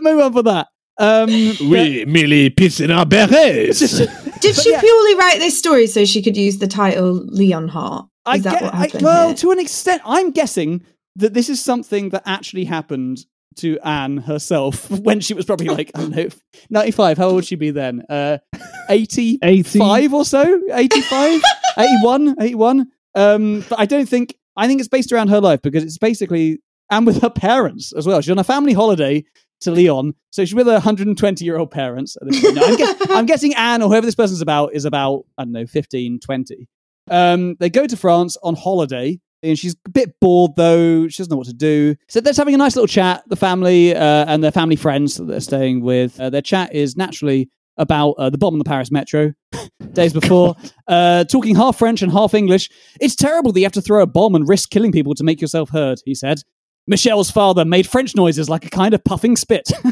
[0.00, 0.68] move on for that.
[0.98, 3.80] Um, We merely piss in our berets.
[4.40, 4.80] Did she yeah.
[4.80, 8.06] purely write this story so she could use the title Lyon Hart?
[8.26, 9.36] I that get, what I- well, here?
[9.36, 10.84] to an extent, I'm guessing
[11.16, 13.24] that this is something that actually happened
[13.56, 16.28] to Anne herself when she was probably like, I don't know,
[16.70, 17.18] 95.
[17.18, 18.02] How old would she be then?
[18.08, 18.38] Uh,
[18.88, 20.08] 85 80.
[20.12, 20.60] or so?
[20.72, 21.42] 85?
[21.78, 22.36] 81?
[22.40, 22.86] 81?
[23.14, 26.60] Um, but I don't think, I think it's based around her life because it's basically
[26.90, 28.20] and with her parents as well.
[28.20, 29.24] She's on a family holiday
[29.64, 32.16] to Lyon, so she's with her 120 year old parents.
[32.20, 32.54] At this point.
[32.54, 35.52] No, I'm, guess- I'm guessing Anne or whoever this person's about is about I don't
[35.52, 36.68] know 15, 20.
[37.10, 39.20] Um, they go to France on holiday.
[39.42, 41.06] And she's a bit bored though.
[41.08, 41.96] She doesn't know what to do.
[42.08, 45.16] So they're just having a nice little chat, the family uh, and their family friends
[45.18, 46.18] that they're staying with.
[46.18, 49.34] Uh, their chat is naturally about uh, the bomb on the Paris metro
[49.92, 50.54] days before,
[50.88, 52.70] uh, talking half French and half English.
[53.02, 55.42] It's terrible that you have to throw a bomb and risk killing people to make
[55.42, 56.38] yourself heard, he said.
[56.86, 59.70] Michelle's father made French noises like a kind of puffing spit.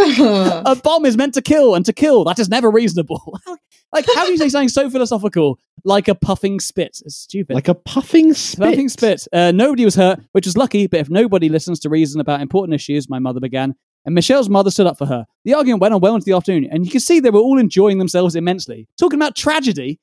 [0.00, 3.38] a bomb is meant to kill, and to kill, that is never reasonable.
[3.92, 7.00] like, how do you say something so philosophical like a puffing spit?
[7.04, 7.54] It's stupid.
[7.54, 8.70] Like a puffing spit.
[8.70, 9.26] Puffing spit.
[9.32, 12.74] Uh, nobody was hurt, which was lucky, but if nobody listens to reason about important
[12.74, 13.74] issues, my mother began,
[14.06, 15.26] and Michelle's mother stood up for her.
[15.44, 17.58] The argument went on well into the afternoon, and you could see they were all
[17.58, 18.88] enjoying themselves immensely.
[18.98, 20.00] Talking about tragedy,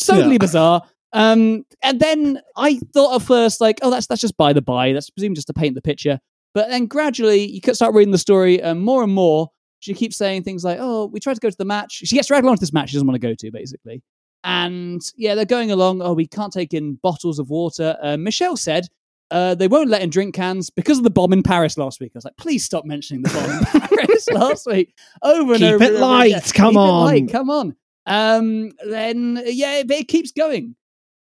[0.00, 0.38] totally Yeah.
[0.38, 0.82] bizarre.
[1.12, 4.92] Um, and then I thought at first, like, oh, that's that's just by the by.
[4.92, 6.20] That's presumably just to paint the picture.
[6.54, 9.48] But then gradually, you could start reading the story, and more and more,
[9.80, 12.28] she keeps saying things like, "Oh, we tried to go to the match." She gets
[12.28, 14.02] dragged along to this match she doesn't want to go to, basically.
[14.44, 16.02] And yeah, they're going along.
[16.02, 17.96] Oh, we can't take in bottles of water.
[18.02, 18.86] Uh, Michelle said
[19.30, 22.12] uh, they won't let in drink cans because of the bomb in Paris last week.
[22.14, 25.72] I was like, please stop mentioning the bomb in Paris last week over and Keep
[25.74, 25.84] over.
[25.84, 27.04] it and light, come Keep it on.
[27.04, 27.76] light, come on.
[28.06, 30.74] Um, then yeah, but it keeps going,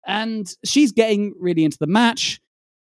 [0.08, 2.40] and she's getting really into the match.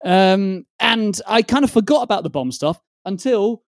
[0.04, 3.64] Um, and I kind of forgot about the bomb stuff until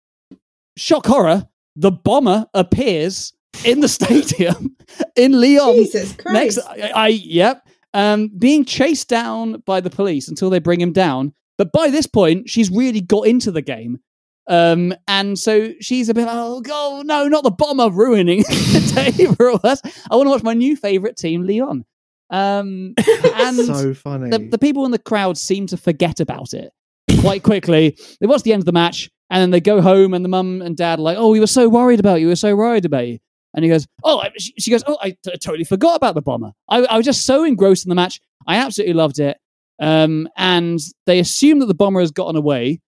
[0.77, 3.33] shock horror, the bomber appears
[3.65, 4.75] in the stadium
[5.15, 5.75] in Lyon.
[5.75, 6.57] Jesus Christ.
[6.57, 10.93] Next, I, I yep, um, being chased down by the police until they bring him
[10.93, 11.33] down.
[11.57, 13.99] But by this point, she's really got into the game.
[14.47, 18.91] Um, and so she's a bit like, oh, God, no, not the bomber ruining the
[18.95, 19.81] day for us.
[20.09, 21.85] I want to watch my new favorite team, Lyon.
[22.31, 22.93] Um,
[23.35, 24.29] and so funny.
[24.29, 26.71] the, the people in the crowd seem to forget about it
[27.19, 27.97] quite quickly.
[28.19, 30.61] They watch the end of the match and then they go home and the mum
[30.61, 32.27] and dad are like, oh, we were so worried about you.
[32.27, 33.19] We were so worried about you.
[33.53, 36.51] And he goes, oh, she, she goes, oh, I t- totally forgot about the bomber.
[36.69, 38.21] I, I was just so engrossed in the match.
[38.47, 39.37] I absolutely loved it.
[39.79, 42.79] Um, and they assume that the bomber has gotten away.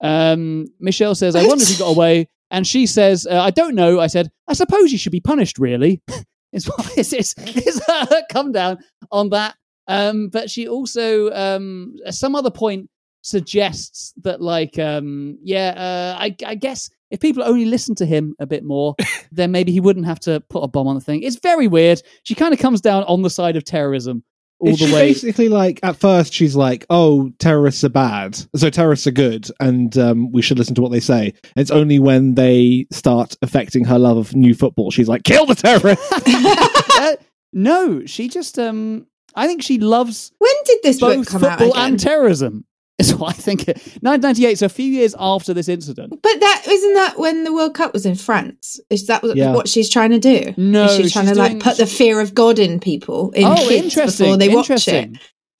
[0.00, 2.28] Um, Michelle says, I wonder if he got away.
[2.50, 4.00] And she says, uh, I don't know.
[4.00, 6.02] I said, I suppose he should be punished, really.
[6.52, 8.78] is what is, is, is her come down
[9.10, 9.56] on that.
[9.86, 12.90] Um, but she also, um, at some other point,
[13.22, 18.34] suggests that, like, um, yeah, uh, I, I guess if people only listened to him
[18.38, 18.94] a bit more,
[19.32, 21.22] then maybe he wouldn't have to put a bomb on the thing.
[21.22, 22.02] It's very weird.
[22.24, 24.24] She kind of comes down on the side of terrorism
[24.60, 25.08] all Is the way.
[25.08, 29.96] basically like at first she's like, "Oh, terrorists are bad, so terrorists are good, and
[29.98, 33.98] um, we should listen to what they say." It's only when they start affecting her
[33.98, 36.10] love of new football, she's like, "Kill the terrorists!"
[37.00, 37.14] Uh,
[37.52, 39.06] no, she just, um,
[39.36, 41.92] I think she loves When did this book come out football again?
[41.92, 42.64] and terrorism.
[42.98, 43.60] Is what I think.
[43.68, 46.10] 1998, so a few years after this incident.
[46.20, 48.80] But that isn't that when the World Cup was in France?
[48.90, 49.52] Is that what- Yeah.
[49.52, 50.52] what she's trying to do?
[50.56, 53.30] No, Is she's trying she's to doing- like put the fear of God in people
[53.32, 54.24] in oh, kids interesting.
[54.26, 55.10] before they watch it.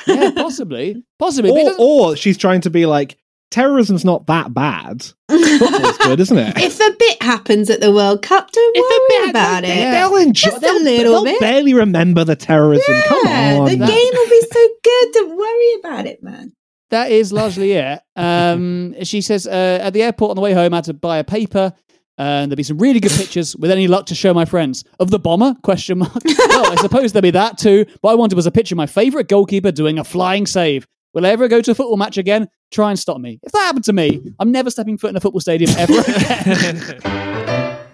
[0.06, 1.50] Yeah, possibly, possibly.
[1.50, 3.18] or, or she's trying to be like,
[3.50, 5.04] "Terrorism's not that bad.
[5.28, 9.64] Football's good, isn't it?" If a bit happens at the World Cup, don't worry about
[9.64, 9.68] it.
[9.90, 10.50] They'll enjoy.
[10.50, 11.40] Just a They'll, little they'll bit.
[11.40, 12.94] barely remember the terrorism.
[13.06, 15.12] Come on, the game will be so good.
[15.12, 16.52] Don't worry about it, man.
[16.90, 18.00] That is largely it.
[18.16, 21.18] Um, she says uh, at the airport on the way home, I had to buy
[21.18, 21.72] a paper.
[22.18, 24.82] Uh, and there'll be some really good pictures with any luck to show my friends
[24.98, 28.34] of the bomber question mark well i suppose there'll be that too what i wanted
[28.34, 30.84] was a picture of my favorite goalkeeper doing a flying save
[31.14, 33.60] will i ever go to a football match again try and stop me if that
[33.60, 37.78] happened to me i'm never stepping foot in a football stadium ever again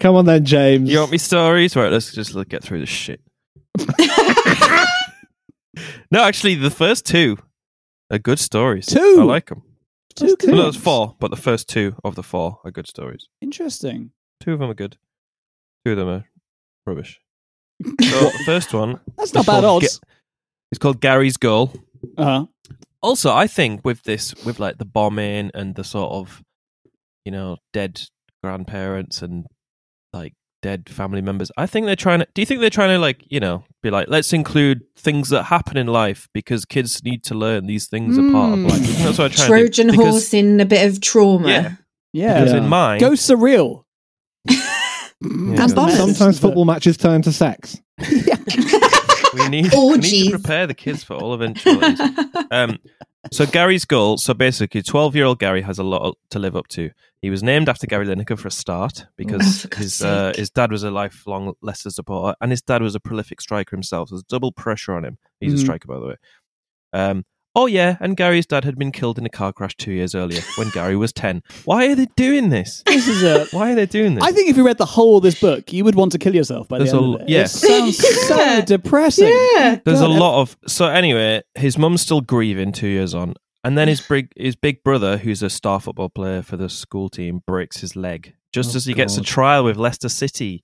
[0.00, 0.88] Come on then, James.
[0.88, 1.74] You want me stories?
[1.74, 3.20] Right, let's just look, get through this shit.
[6.10, 7.36] no, actually, the first two
[8.10, 8.86] are good stories.
[8.86, 9.16] Two?
[9.20, 9.62] I like them.
[10.16, 10.84] Two good Well, there's ones.
[10.84, 13.28] four, but the first two of the four are good stories.
[13.40, 14.10] interesting
[14.40, 14.96] Two of them are good.
[15.84, 16.24] Two of them are
[16.86, 17.20] rubbish.
[17.84, 18.98] So the first one.
[19.16, 19.98] That's not bad called odds.
[19.98, 20.06] Ga-
[20.72, 21.72] it's called Gary's Goal.
[22.16, 22.46] uh-huh
[23.02, 26.42] Also, I think with this, with like the bombing and the sort of,
[27.24, 28.00] you know, dead
[28.42, 29.50] grandparents and like
[30.62, 32.28] dead family members, I think they're trying to.
[32.34, 35.44] Do you think they're trying to like, you know, be like, let's include things that
[35.44, 38.80] happen in life because kids need to learn these things are part of life.
[38.80, 39.04] Mm.
[39.04, 39.98] That's what I'm trying Trojan to do.
[39.98, 41.48] Because- horse in a bit of trauma.
[41.48, 41.72] Yeah,
[42.12, 43.84] yeah because in mine, go surreal
[45.20, 45.96] And bombers.
[45.96, 47.80] Sometimes football matches turn to sex.
[47.98, 52.00] we need, we need to prepare the kids for all eventualities.
[52.52, 52.78] um,
[53.32, 54.16] so Gary's goal.
[54.18, 56.90] So basically, twelve-year-old Gary has a lot to live up to.
[57.20, 60.32] He was named after Gary Lineker for a start Oh, because for God's his uh,
[60.36, 64.08] his dad was a lifelong Leicester supporter, and his dad was a prolific striker himself.
[64.08, 65.18] So there's double pressure on him.
[65.40, 65.56] He's Mhm.
[65.56, 66.14] a striker, by the way.
[66.92, 67.24] Um,
[67.56, 70.42] Oh yeah, and Gary's dad had been killed in a car crash two years earlier
[70.58, 71.42] when Gary was ten.
[71.64, 72.84] Why are they doing this?
[72.86, 73.46] This is a.
[73.56, 74.22] Why are they doing this?
[74.22, 76.36] I think if you read the whole of this book, you would want to kill
[76.36, 77.28] yourself by There's the end a- of it.
[77.30, 77.40] yeah.
[77.40, 77.98] It sounds
[78.28, 79.26] so depressing.
[79.56, 79.80] Yeah.
[79.84, 81.42] There's God, a lot of so anyway.
[81.56, 83.34] His mum's still grieving two years on,
[83.68, 87.08] and then his big his big brother, who's a star football player for the school
[87.10, 90.62] team, breaks his leg just Oh, as he gets a trial with Leicester City.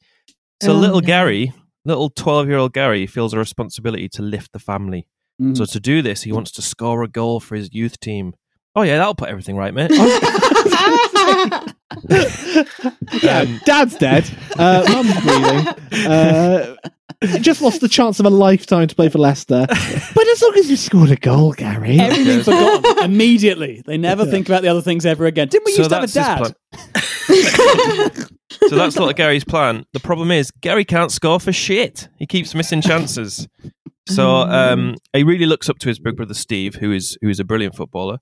[0.62, 1.06] So Oh, little no.
[1.06, 1.52] Gary,
[1.84, 5.06] little twelve year old Gary, feels a responsibility to lift the family.
[5.40, 5.54] Mm.
[5.56, 8.32] So to do this, he wants to score a goal for his youth team.
[8.74, 9.90] Oh yeah, that'll put everything right, mate.
[13.22, 14.24] yeah, Um, dad's dead.
[14.58, 16.06] Uh, mum's breathing.
[16.10, 16.76] Uh,
[17.40, 19.66] just lost the chance of a lifetime to play for Leicester.
[19.68, 21.98] But as long as you scored a goal, Gary.
[21.98, 23.82] Everything's forgotten immediately.
[23.84, 25.48] They never think about the other things ever again.
[25.48, 26.54] Didn't we So used to have a dad?
[27.26, 28.28] his
[28.68, 29.84] so that's not Gary's plan.
[29.92, 32.08] The problem is Gary can't score for shit.
[32.18, 33.48] He keeps missing chances.
[34.06, 37.40] So um, he really looks up to his big brother Steve, who is who is
[37.40, 38.18] a brilliant footballer.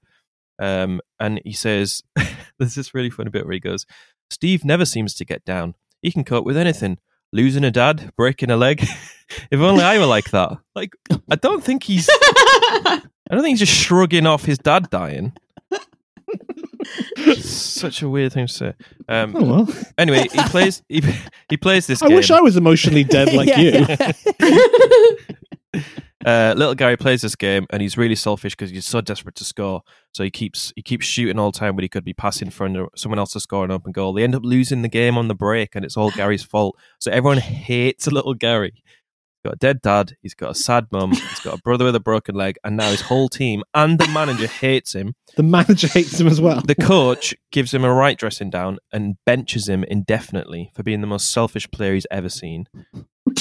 [0.61, 2.03] Um, and he says,
[2.59, 3.85] "There's this really funny bit where he goes,
[4.31, 5.75] Steve never seems to get down.
[6.01, 6.99] He can cope with anything.
[7.33, 8.81] Losing a dad, breaking a leg.
[9.51, 10.59] if only I were like that.
[10.75, 10.93] Like,
[11.31, 12.09] I don't think he's.
[12.13, 15.33] I don't think he's just shrugging off his dad dying.
[17.41, 18.73] Such a weird thing to say.
[19.09, 19.69] Um, Oh, well.
[19.99, 20.83] Anyway, he plays.
[20.89, 21.03] He,
[21.51, 22.03] he plays this.
[22.03, 22.17] I game.
[22.17, 24.05] wish I was emotionally dead like Yeah.
[25.75, 25.83] you.
[26.25, 29.45] Uh, little Gary plays this game, and he's really selfish because he's so desperate to
[29.45, 29.83] score.
[30.13, 32.89] So he keeps he keeps shooting all the time, but he could be passing for
[32.97, 34.13] someone else to score an open goal.
[34.13, 36.79] They end up losing the game on the break, and it's all Gary's fault.
[37.01, 38.73] So everyone hates little Gary.
[38.75, 40.17] He's got a dead dad.
[40.23, 41.11] He's got a sad mum.
[41.13, 44.09] He's got a brother with a broken leg, and now his whole team and the
[44.09, 45.15] manager hates him.
[45.37, 46.61] The manager hates him as well.
[46.61, 51.07] The coach gives him a right dressing down and benches him indefinitely for being the
[51.07, 52.67] most selfish player he's ever seen.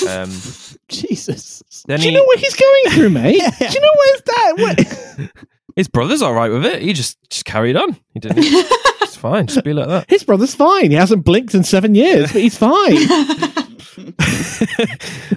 [0.07, 0.29] Um,
[0.87, 1.61] Jesus.
[1.87, 3.41] Do you he- know what he's going through, mate?
[3.59, 4.53] Do you know where's that?
[4.57, 5.31] What?
[5.75, 6.81] His brother's all right with it.
[6.81, 7.95] He just just carried on.
[8.13, 8.39] He didn't.
[8.39, 9.47] it's fine.
[9.47, 10.09] Just be like that.
[10.09, 10.91] His brother's fine.
[10.91, 12.97] He hasn't blinked in seven years, but he's fine.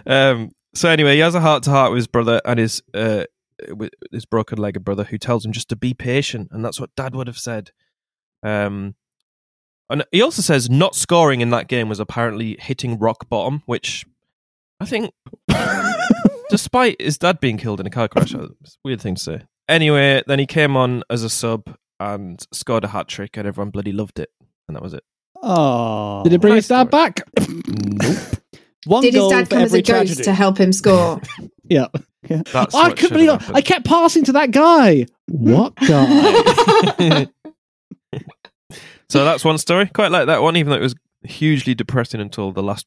[0.07, 3.25] um, so anyway, he has a heart to heart with his brother and his uh,
[3.71, 6.95] with his broken legged brother, who tells him just to be patient, and that's what
[6.97, 7.71] Dad would have said.
[8.43, 8.97] Um,
[9.89, 14.05] and he also says not scoring in that game was apparently hitting rock bottom, which
[14.85, 15.13] I think,
[16.51, 19.23] despite his dad being killed in a car crash, uh, it's a weird thing to
[19.23, 19.41] say.
[19.69, 23.71] Anyway, then he came on as a sub and scored a hat trick, and everyone
[23.71, 24.31] bloody loved it,
[24.69, 25.03] and that was it.
[25.43, 26.23] Oh.
[26.25, 26.91] Did it bring Nice his dad story.
[26.91, 27.21] back?
[27.49, 28.17] Nope.
[28.87, 30.23] One Did his dad come as a ghost tragedy.
[30.25, 31.21] to help him score?
[31.67, 31.87] Yeah.
[32.29, 35.07] That's I what couldn't believe have I kept passing to that guy.
[35.29, 37.27] What guy?
[39.09, 39.87] so that's one story.
[39.87, 42.87] Quite like that one, even though it was hugely depressing until the last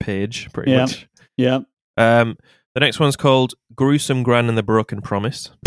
[0.00, 0.82] page, pretty Yeah.
[0.82, 1.08] much.
[1.36, 1.60] Yeah.
[1.96, 2.36] Um,
[2.74, 5.50] the next one's called "Gruesome Gran and the Broken Promise."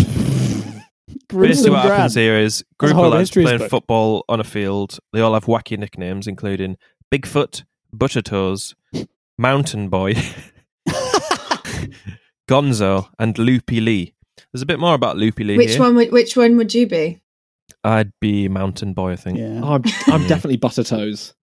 [1.28, 1.96] Basically, what Gran.
[1.96, 3.70] happens here is That's a group of horrible lads histories playing book.
[3.70, 4.98] football on a field.
[5.12, 6.76] They all have wacky nicknames, including
[7.12, 8.74] Bigfoot, Buttertoes,
[9.38, 10.14] Mountain Boy,
[12.48, 14.14] Gonzo, and Loopy Lee.
[14.52, 15.80] There's a bit more about Loopy Lee which here.
[15.80, 17.20] one would which one would you be?
[17.84, 19.38] I'd be Mountain Boy, I think.
[19.38, 19.60] Yeah.
[19.64, 21.34] I'm, I'm definitely butter toes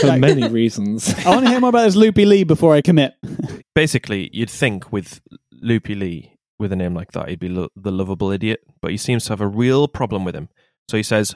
[0.00, 1.12] for many reasons.
[1.24, 3.14] I want to hear more about this Loopy Lee before I commit.
[3.74, 5.20] basically, you'd think with
[5.52, 8.96] Loopy Lee, with a name like that, he'd be lo- the lovable idiot, but he
[8.96, 10.48] seems to have a real problem with him.
[10.88, 11.34] So he says,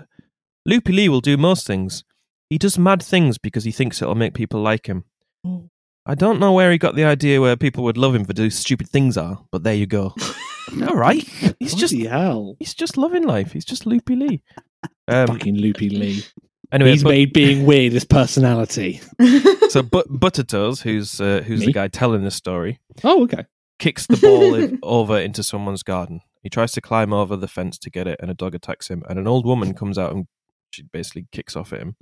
[0.66, 2.04] Loopy Lee will do most things.
[2.50, 5.04] He does mad things because he thinks it'll make people like him.
[6.06, 8.50] I don't know where he got the idea where people would love him for do
[8.50, 10.14] stupid things are, but there you go.
[10.88, 11.22] All right,
[11.58, 12.56] he's just Bloody hell.
[12.58, 13.52] he's just loving life.
[13.52, 14.42] He's just Loopy Lee.
[15.08, 16.22] Um, Fucking loopy Lee.
[16.72, 19.00] Anyway, He's but- made being weird his personality.
[19.68, 21.66] so but, Buttertoes, who's uh, who's Me?
[21.66, 23.44] the guy telling this story, Oh, okay.
[23.78, 26.20] kicks the ball i- over into someone's garden.
[26.42, 29.02] He tries to climb over the fence to get it, and a dog attacks him.
[29.08, 30.26] And an old woman comes out and
[30.70, 31.96] she basically kicks off at him,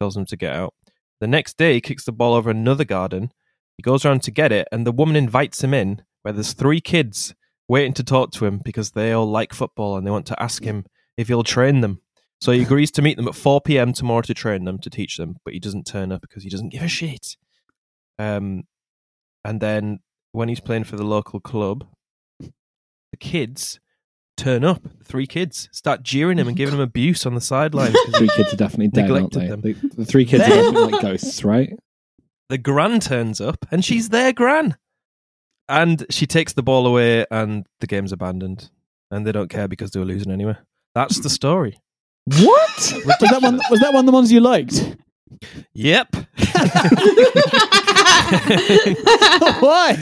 [0.00, 0.74] tells him to get out.
[1.20, 3.32] The next day, he kicks the ball over another garden.
[3.76, 6.80] He goes around to get it, and the woman invites him in, where there's three
[6.80, 7.34] kids
[7.68, 10.62] waiting to talk to him because they all like football and they want to ask
[10.62, 10.84] him
[11.16, 12.00] if he'll train them.
[12.42, 13.92] So he agrees to meet them at 4 p.m.
[13.92, 16.70] tomorrow to train them, to teach them, but he doesn't turn up because he doesn't
[16.70, 17.36] give a shit.
[18.18, 18.64] Um,
[19.44, 20.00] and then
[20.32, 21.86] when he's playing for the local club,
[22.40, 23.78] the kids
[24.36, 24.82] turn up.
[24.82, 27.92] The three kids start jeering him and giving him abuse on the sideline.
[27.92, 29.46] 'cause Three kids are definitely dead, aren't Neglected they?
[29.46, 29.60] them.
[29.60, 31.72] The, the three kids are definitely like ghosts, right?
[32.48, 34.76] the gran turns up and she's their gran.
[35.68, 38.68] And she takes the ball away and the game's abandoned.
[39.12, 40.56] And they don't care because they were losing anyway.
[40.96, 41.78] That's the story.
[42.26, 42.92] What?
[43.04, 43.60] Was that one?
[43.70, 44.96] Was that one of the ones you liked?
[45.74, 46.16] Yep.
[49.60, 49.96] Why?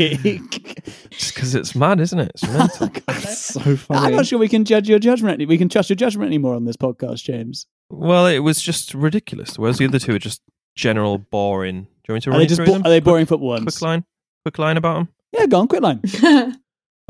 [1.10, 2.30] Just because it's mad, isn't it?
[2.34, 2.90] It's mental.
[3.06, 4.06] That's so funny.
[4.06, 5.34] I'm not sure we can judge your judgment.
[5.34, 7.66] any- We can trust your judgment anymore on this podcast, James.
[7.90, 9.58] well, it was just ridiculous.
[9.58, 10.42] Whereas the other two are just
[10.76, 11.82] general boring.
[11.82, 12.82] Do you want me to Are run they you just through bo- them?
[12.86, 13.82] are they boring football Quick ones?
[13.82, 14.04] line.
[14.44, 15.08] Quick line about them.
[15.32, 16.00] Yeah, go on, quick line.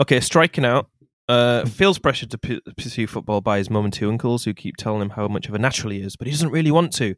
[0.00, 0.88] Okay, striking out.
[1.30, 4.76] Uh, feels pressured to p- pursue football by his mum and two uncles who keep
[4.76, 7.14] telling him how much of a natural he is, but he doesn't really want to.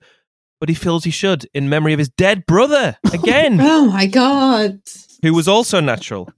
[0.60, 4.80] But he feels he should in memory of his dead brother again, oh my god.
[5.22, 6.28] who was also natural.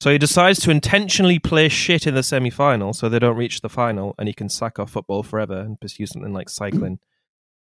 [0.00, 3.60] So he decides to intentionally play shit in the semi final so they don't reach
[3.60, 6.98] the final and he can sack off football forever and pursue something like cycling.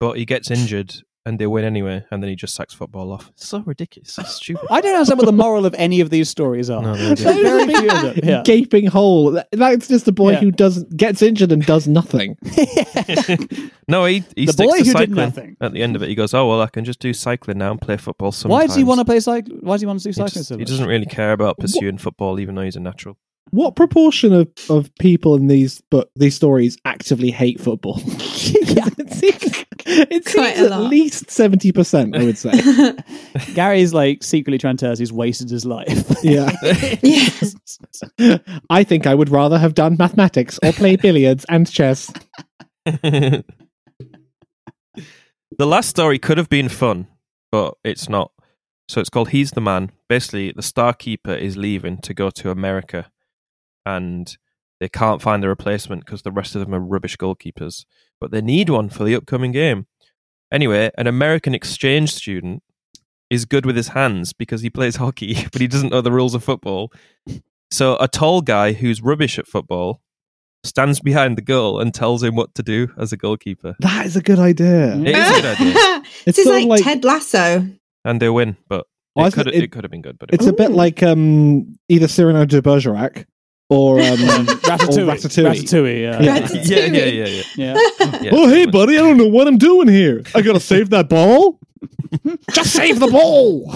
[0.00, 0.96] But he gets injured
[1.26, 3.28] and they win anyway, and then he just sacks football off.
[3.30, 4.66] It's so ridiculous, so stupid.
[4.70, 6.82] I don't understand what the moral of any of these stories are.
[6.82, 8.18] No, no very few of them.
[8.22, 8.42] Yeah.
[8.44, 9.32] Gaping hole.
[9.32, 10.40] That- That's just a boy Yeah.
[10.40, 12.36] who doesn't gets injured and does nothing.
[13.88, 15.14] no, he, he The sticks boy to who did cycling.
[15.16, 15.56] nothing.
[15.60, 17.70] At the end of it, he goes, "Oh well, I can just do cycling now
[17.72, 18.58] and play football." Sometimes.
[18.60, 19.58] Why does he want to play cycling?
[19.62, 21.58] Why does he want to do He, cycling just- so he doesn't really care about
[21.58, 23.16] pursuing football, even though he's a natural.
[23.50, 28.00] What proportion of, of people in these book these stories actively hate football?
[28.04, 30.90] it seems, it seems at lot.
[30.90, 32.16] least seventy percent.
[32.16, 32.52] I would say.
[33.54, 36.06] Gary's like secretly trying to tell us he's wasted his life.
[36.22, 36.54] Yeah.
[37.02, 38.38] yeah.
[38.68, 42.12] I think I would rather have done mathematics or play billiards and chess.
[42.84, 43.42] the
[45.58, 47.06] last story could have been fun,
[47.50, 48.32] but it's not.
[48.86, 49.92] So it's called He's the Man.
[50.08, 53.10] Basically, the star keeper is leaving to go to America,
[53.86, 54.36] and
[54.80, 57.84] they can't find a replacement because the rest of them are rubbish goalkeepers.
[58.20, 59.86] But they need one for the upcoming game.
[60.52, 62.62] Anyway, an American exchange student
[63.28, 66.34] is good with his hands because he plays hockey, but he doesn't know the rules
[66.34, 66.92] of football.
[67.70, 70.00] So a tall guy who's rubbish at football
[70.64, 73.76] stands behind the goal and tells him what to do as a goalkeeper.
[73.80, 74.94] That is a good idea.
[74.96, 76.02] It is a good idea.
[76.26, 77.66] It's this is like, like- Ted Lasso.
[78.04, 78.56] and they win.
[78.68, 78.80] But
[79.16, 80.18] it was- could it- it, could have been good.
[80.18, 83.26] But it It's a bit like um, either Cyrano de Bergerac
[83.70, 84.98] or um, Ratatouille.
[84.98, 85.62] Or Ratatouille.
[85.62, 86.20] Ratatouille, yeah.
[86.20, 86.40] Yeah.
[86.40, 86.66] wasn't.
[86.66, 87.42] yeah, yeah, yeah, yeah.
[87.56, 88.20] Yeah.
[88.20, 88.30] yeah.
[88.34, 90.22] Oh, hey, buddy, I don't know what I'm doing here.
[90.34, 91.58] I gotta save that ball.
[92.52, 93.74] Just save the ball.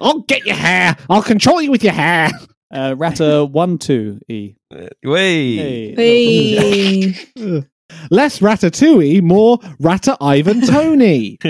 [0.00, 0.96] I'll get your hair.
[1.10, 2.30] I'll control you with your hair.
[2.70, 4.54] Uh, Rata one two e.
[5.02, 5.94] Way.
[5.94, 7.10] Hey.
[7.14, 7.64] Hey.
[8.10, 11.38] Less ratatouille, more Rata Ivan Toney.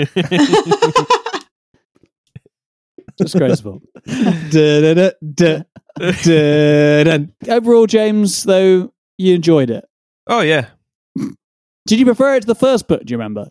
[3.19, 3.81] Disgraceful.
[4.51, 5.63] Da-da-da-da.
[7.47, 9.85] Overall, James, though, you enjoyed it.
[10.27, 10.67] Oh yeah.
[11.87, 13.03] Did you prefer it to the first book?
[13.05, 13.49] Do you remember?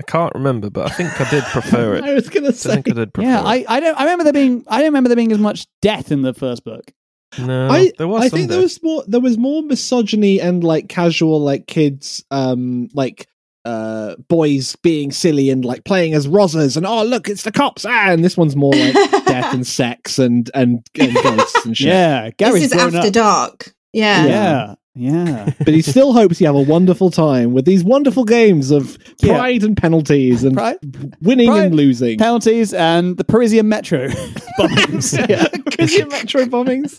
[0.00, 2.04] I can't remember, but I think I did prefer it.
[2.10, 2.74] I was gonna I say.
[2.74, 3.66] think I did prefer Yeah, it.
[3.68, 3.96] I, I don't.
[3.98, 4.64] I remember there being.
[4.66, 6.90] I don't remember there being as much death in the first book.
[7.38, 8.62] No, I, there was I some think there there.
[8.64, 13.28] was more there was more misogyny and like casual like kids um like
[13.64, 17.84] uh boys being silly and like playing as Rosas and oh look it's the cops
[17.84, 18.94] ah and this one's more like
[19.26, 21.88] death and sex and and, and ghosts and shit.
[21.88, 23.12] Yeah, Gary's this is after up.
[23.12, 23.74] dark.
[23.92, 24.26] Yeah.
[24.26, 25.50] Yeah, yeah.
[25.58, 29.36] But he still hopes you have a wonderful time with these wonderful games of Yeah.
[29.36, 30.78] pride and penalties and Pride-
[31.20, 32.18] winning Pride- and losing.
[32.18, 34.08] Penalties and the Parisian Metro
[34.58, 35.12] bombings.
[35.28, 35.46] yeah.
[35.76, 36.96] Prison metro bombings.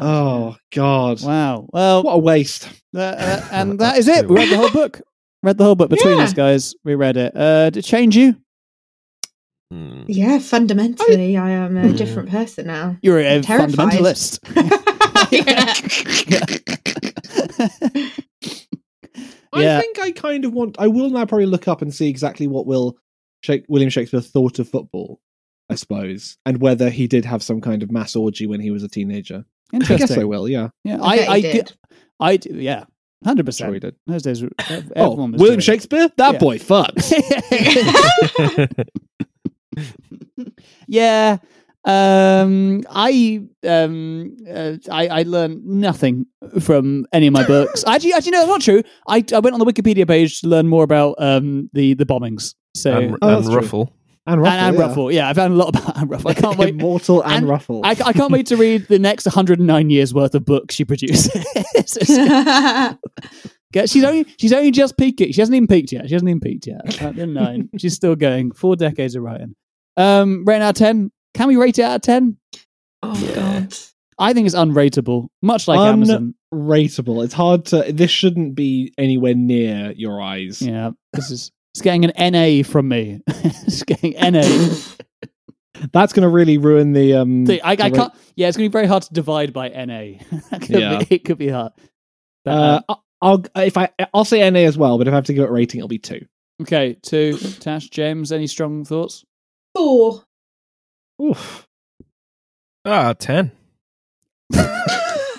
[0.00, 1.22] Oh God!
[1.22, 1.68] Wow.
[1.72, 2.68] Well, What a waste.
[2.96, 4.28] uh, uh, and that is it.
[4.28, 5.00] We read the whole book.
[5.42, 6.24] Read the whole book between Yeah.
[6.24, 6.74] us, guys.
[6.84, 7.36] We read it.
[7.36, 8.36] Uh, did it change you?
[9.72, 10.06] Mm.
[10.08, 12.96] Yeah, fundamentally, I am a different person now.
[13.02, 13.70] You're a I'm terrified.
[13.92, 14.40] fundamentalist.
[19.52, 19.80] I Yeah.
[19.80, 20.76] think I kind of want.
[20.78, 22.96] I will now probably look up and see exactly what Will
[23.42, 25.20] Shake, William Shakespeare thought of football.
[25.70, 28.82] I suppose, and whether he did have some kind of mass orgy when he was
[28.82, 29.44] a teenager.
[29.70, 29.98] I Interesting.
[30.08, 30.48] guess I will.
[30.48, 31.52] Yeah, Yeah, I bet I, I did.
[31.52, 31.72] did.
[32.20, 32.84] I d- yeah,
[33.24, 33.94] hundred sure he did.
[34.06, 35.60] Those days, were- ev- Oh, William.
[35.60, 36.08] Shakespeare.
[36.16, 36.38] That Yeah.
[36.38, 37.12] boy fucks.
[40.86, 41.38] yeah.
[41.84, 46.26] Um, I um, uh, I I learned nothing
[46.60, 47.82] from any of my books.
[47.86, 48.82] actually, actually, no, that's not true.
[49.06, 52.54] I I went on the Wikipedia page to learn more about um the the bombings.
[52.74, 53.54] So and, Oh, and true.
[53.56, 53.92] Ruffell.
[54.28, 54.52] And Ruffell.
[54.52, 54.82] and, and yeah.
[54.86, 56.30] Ruffell, yeah, I found a lot about Anne Ruffell.
[56.30, 56.74] I can't wait.
[56.74, 57.80] Immortal and, And Ruffell.
[57.84, 61.32] I, I can't wait to read the next 109 years worth of books she produces.
[63.86, 65.32] She's only she's only just peaking.
[65.32, 66.08] She hasn't even peaked yet.
[66.08, 67.02] She hasn't even peaked yet.
[67.02, 68.52] At nine, she's still going.
[68.52, 69.54] Four decades of writing.
[69.96, 71.10] Um, rating out of ten.
[71.34, 72.38] Can we rate it out of ten?
[73.02, 73.74] oh God.
[74.18, 76.34] I think it's unrateable, much like Un- Amazon.
[76.52, 77.22] Rateable.
[77.24, 77.92] It's hard to.
[77.92, 80.60] This shouldn't be anywhere near your eyes.
[80.62, 83.20] Yeah, this is it's getting an NA from me.
[83.28, 84.42] it's getting NA.
[85.92, 87.14] That's going to really ruin the.
[87.14, 87.46] um.
[87.46, 88.12] See, I, I the can't.
[88.34, 90.18] Yeah, it's going to be very hard to divide by NA.
[90.60, 90.98] Could Yeah.
[90.98, 91.72] be, it could be hard.
[92.44, 95.24] But, Uh, I- I'll if I I'll say NA as well, but if I have
[95.26, 96.24] to give it a rating, it'll be two.
[96.62, 97.36] Okay, two.
[97.60, 99.24] Tash, James, any strong thoughts?
[99.74, 100.22] Four.
[101.22, 101.66] Oof.
[102.84, 103.50] Ah, ten.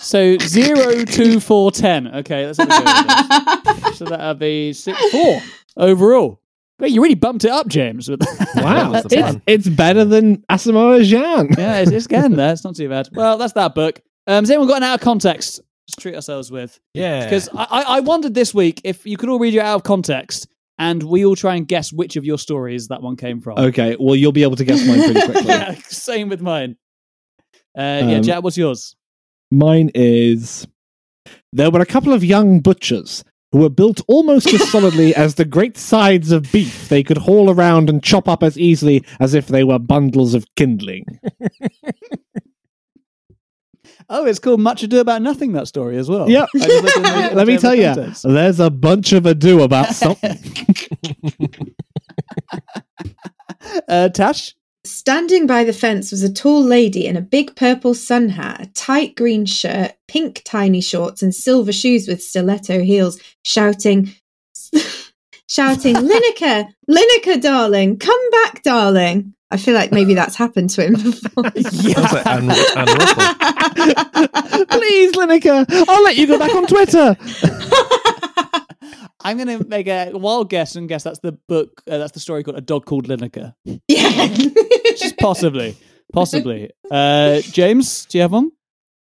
[0.01, 2.07] So zero, two, four, ten.
[2.15, 3.73] Okay, let's have a go.
[3.73, 3.97] with this.
[3.97, 5.41] so that'll be six, four
[5.77, 6.41] overall.
[6.79, 8.09] Wait, you really bumped it up, James.
[8.55, 11.55] Wow, it's, it's better than Asamoah Gyan.
[11.57, 12.51] yeah, it's, it's getting there.
[12.51, 13.09] It's not too bad.
[13.11, 14.01] Well, that's that book.
[14.27, 16.79] Um, has anyone got an out of context to treat ourselves with?
[16.93, 17.23] Yeah.
[17.23, 19.83] Because I, I, I wondered this week if you could all read your out of
[19.83, 20.47] context
[20.77, 23.59] and we all try and guess which of your stories that one came from.
[23.59, 25.43] Okay, well, you'll be able to guess mine pretty quickly.
[25.47, 26.75] yeah, same with mine.
[27.77, 28.95] Uh, yeah, Um, Jack, what's yours?
[29.51, 30.67] Mine is
[31.53, 35.45] there were a couple of young butchers who were built almost as solidly as the
[35.45, 39.47] great sides of beef they could haul around and chop up as easily as if
[39.47, 41.05] they were bundles of kindling.
[44.11, 46.27] Oh, it's called Much Ado About Nothing, that story as well.
[46.27, 46.49] Yep.
[46.55, 48.23] I just looked in the- Let me tell you, context.
[48.27, 50.35] there's a bunch of ado about something.
[53.87, 54.55] Uh, Tash?
[54.89, 58.65] Standing by the fence was a tall lady in a big purple sun hat, a
[58.73, 64.11] tight green shirt, pink tiny shorts, and silver shoes with stiletto heels, shouting,
[65.47, 69.35] shouting, Lineker, Lineker, darling, come back, darling.
[69.51, 71.43] I feel like maybe that's happened to him before.
[71.61, 72.87] Sounds like Anne, Anne
[74.67, 77.15] Please, Lineker, I'll let you go back on Twitter.
[79.21, 82.19] I'm going to make a wild guess and guess that's the book, uh, that's the
[82.19, 83.53] story called A Dog Called Lineker.
[83.87, 84.27] yeah.
[84.97, 85.75] Just possibly.
[86.13, 86.71] Possibly.
[86.89, 88.51] Uh, James, do you have one?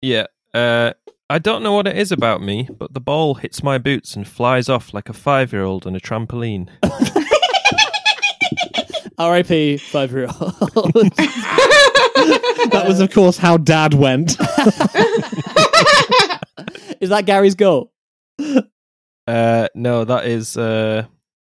[0.02, 0.27] Yeah.
[0.53, 0.94] Uh,
[1.30, 4.27] I don't know what it is about me, but the ball hits my boots and
[4.27, 6.69] flies off like a five-year-old on a trampoline.
[9.18, 9.77] R.I.P.
[9.77, 11.14] five year old.
[12.72, 14.32] That was, of course, how Dad went.
[16.99, 17.91] Is that Gary's goal?
[19.27, 21.06] Uh, no, that is uh,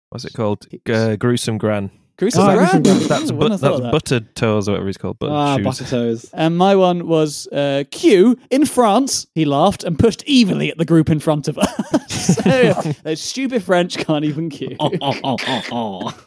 [0.10, 0.68] what's it called?
[0.90, 1.92] Uh, gruesome gran.
[2.18, 2.84] Gruesome Oh, Grand?
[2.84, 3.10] Gruesome Grand.
[3.10, 3.92] That's Ooh, but, wouldn't have thought that's that.
[3.92, 5.20] buttered toes or whatever he's called.
[5.20, 5.64] Buttered ah, shoes.
[5.66, 6.30] butter toes.
[6.34, 9.28] And my one was uh, Q in France.
[9.36, 12.06] He laughed and pushed evilly at the group in front of us.
[12.44, 14.78] so, those stupid French can't even Q.
[14.80, 16.18] Oh, oh, oh, oh, oh.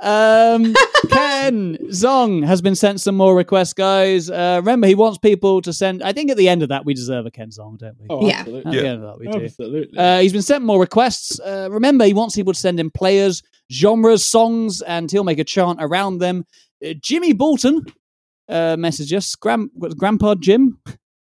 [0.00, 0.74] Um,
[1.10, 4.28] Ken Zong has been sent some more requests, guys.
[4.28, 6.02] Uh, remember, he wants people to send.
[6.02, 8.06] I think at the end of that, we deserve a Ken Zong, don't we?
[8.10, 8.32] Oh, Yeah.
[8.34, 8.76] At absolutely.
[8.80, 9.44] the end of that, we do.
[9.44, 9.98] Absolutely.
[9.98, 11.38] Uh, he's been sent more requests.
[11.40, 13.42] Uh, remember, he wants people to send in players,
[13.72, 16.44] genres, songs, and he'll make a chant around them.
[16.84, 17.84] Uh, Jimmy Bolton
[18.48, 19.34] uh, messaged us.
[19.36, 20.78] Grand, Grandpa Jim?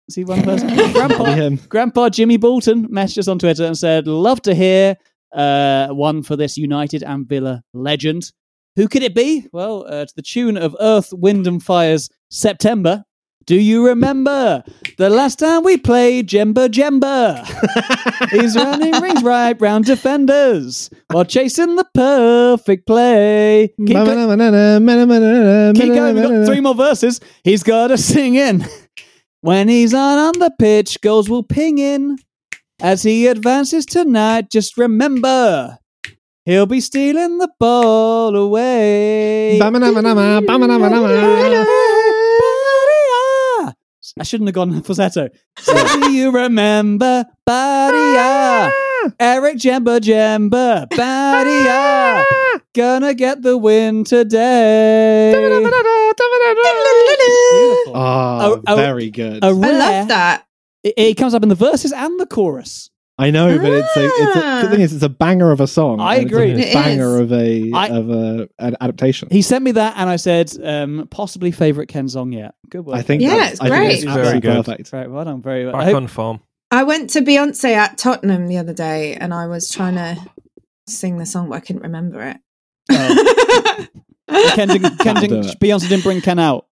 [0.08, 0.68] Is he one person?
[0.92, 1.60] Grandpa, him.
[1.68, 4.96] Grandpa Jimmy Bolton messaged us on Twitter and said, Love to hear
[5.32, 8.32] uh, one for this United and Villa legend.
[8.76, 9.46] Who could it be?
[9.52, 13.04] Well, uh, to the tune of Earth, Wind and Fire's September.
[13.44, 14.62] Do you remember
[14.98, 17.44] the last time we played Djemba Djemba?
[18.30, 23.74] He's running rings right round defenders while chasing the perfect play.
[23.78, 24.14] Keep, go-
[25.74, 26.14] keep going.
[26.14, 27.20] We've got three more verses.
[27.42, 28.64] He's got to sing in.
[29.40, 32.18] When he's on on the pitch, goals will ping in.
[32.80, 35.78] As he advances tonight, just remember,
[36.44, 39.58] he'll be stealing the ball away.
[39.58, 41.12] Ba-ma-na-ma-na-ma, ba-ma-na-ma-na-ma.
[44.18, 45.28] I shouldn't have gone falsetto.
[45.58, 48.70] So do you remember Badia?
[49.18, 52.24] Eric Djemba Djemba Badia.
[52.74, 55.32] Gonna get the win today.
[55.34, 55.72] Beautiful.
[57.96, 59.42] Ah, Oh, oh, very good.
[59.42, 60.46] A I rare- love that.
[60.84, 62.90] It, it comes up in the verses and the chorus.
[63.22, 65.66] I know, but it's a, it's a the thing is, it's a banger of a
[65.66, 66.00] song.
[66.00, 66.52] I and it's a agree.
[66.52, 67.20] It banger is.
[67.20, 69.28] of a I- of a an adaptation.
[69.30, 72.54] He sent me that, and I said, um, possibly favorite Ken song yet.
[72.68, 72.96] Good work.
[72.96, 73.92] I think Yeah, that's, it's I think great.
[73.94, 74.64] it's Very absolutely good.
[74.64, 74.92] perfect.
[74.92, 75.76] Right, well done, very well.
[75.76, 76.40] I Back hope- on form.
[76.70, 80.16] I went to Beyonce at Tottenham the other day and I was trying to
[80.88, 82.36] sing the song, but I couldn't remember it.
[84.54, 85.60] Ken didn't, Ken That'll didn't, do it.
[85.60, 86.66] Beyonce didn't bring Ken out.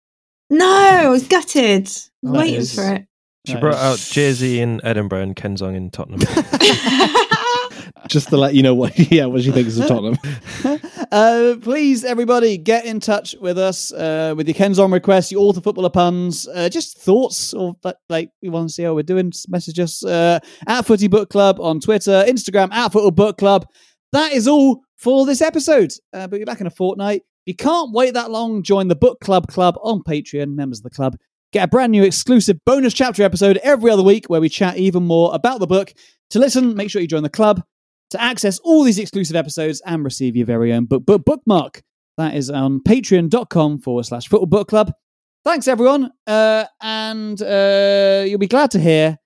[0.49, 1.87] no, I was gutted.
[1.87, 3.07] That waiting is- for it.
[3.47, 6.21] She That brought out Jay Z in Edinburgh and Kenzong in Tottenham.
[8.09, 10.19] Just to let you know what yeah what she thinks of Tottenham.
[11.13, 15.63] uh, please, everybody, get in touch with us uh, with your Kenzon requests, your author
[15.63, 19.31] footballer puns, uh, just thoughts or like, like we want to see how we're doing.
[19.31, 23.67] Just message us uh, at Footy Book Club on Twitter, Instagram at Football Book Club.
[24.13, 25.93] That is all for this episode.
[26.13, 27.23] Uh, but we're back in a fortnight.
[27.47, 30.55] If you can't wait that long, join the Book Club Club on Patreon.
[30.55, 31.17] Members of the club
[31.53, 35.05] get a brand new exclusive bonus chapter episode every other week where we chat even
[35.05, 35.93] more about the book.
[36.31, 37.63] To listen, make sure you join the club
[38.11, 41.83] to access all these exclusive episodes and receive your very own book, book bookmark.
[42.17, 44.93] That is on patreon.com forward slash football book club.
[45.45, 46.11] Thanks, everyone.
[46.27, 49.17] Uh, and uh, you'll be glad to hear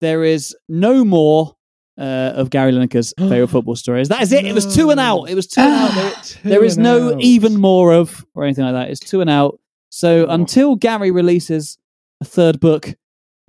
[0.00, 1.54] there is no more
[1.98, 4.08] uh, of Gary Lineker's favorite football stories.
[4.08, 4.44] That is it.
[4.44, 5.30] It was two and out.
[5.30, 5.94] It was two and out.
[5.94, 7.20] There, Two there is no out.
[7.22, 8.90] even more of or anything like that.
[8.90, 9.58] It's two and out.
[9.94, 11.76] So until Gary releases
[12.22, 12.94] a third book,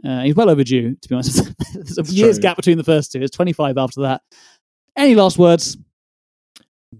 [0.05, 0.93] uh, he's well overdue.
[1.01, 1.35] To be honest,
[1.73, 2.41] there's a It's year's true.
[2.41, 3.21] gap between the first two.
[3.21, 4.21] It's 25 after that.
[4.97, 5.77] Any last words?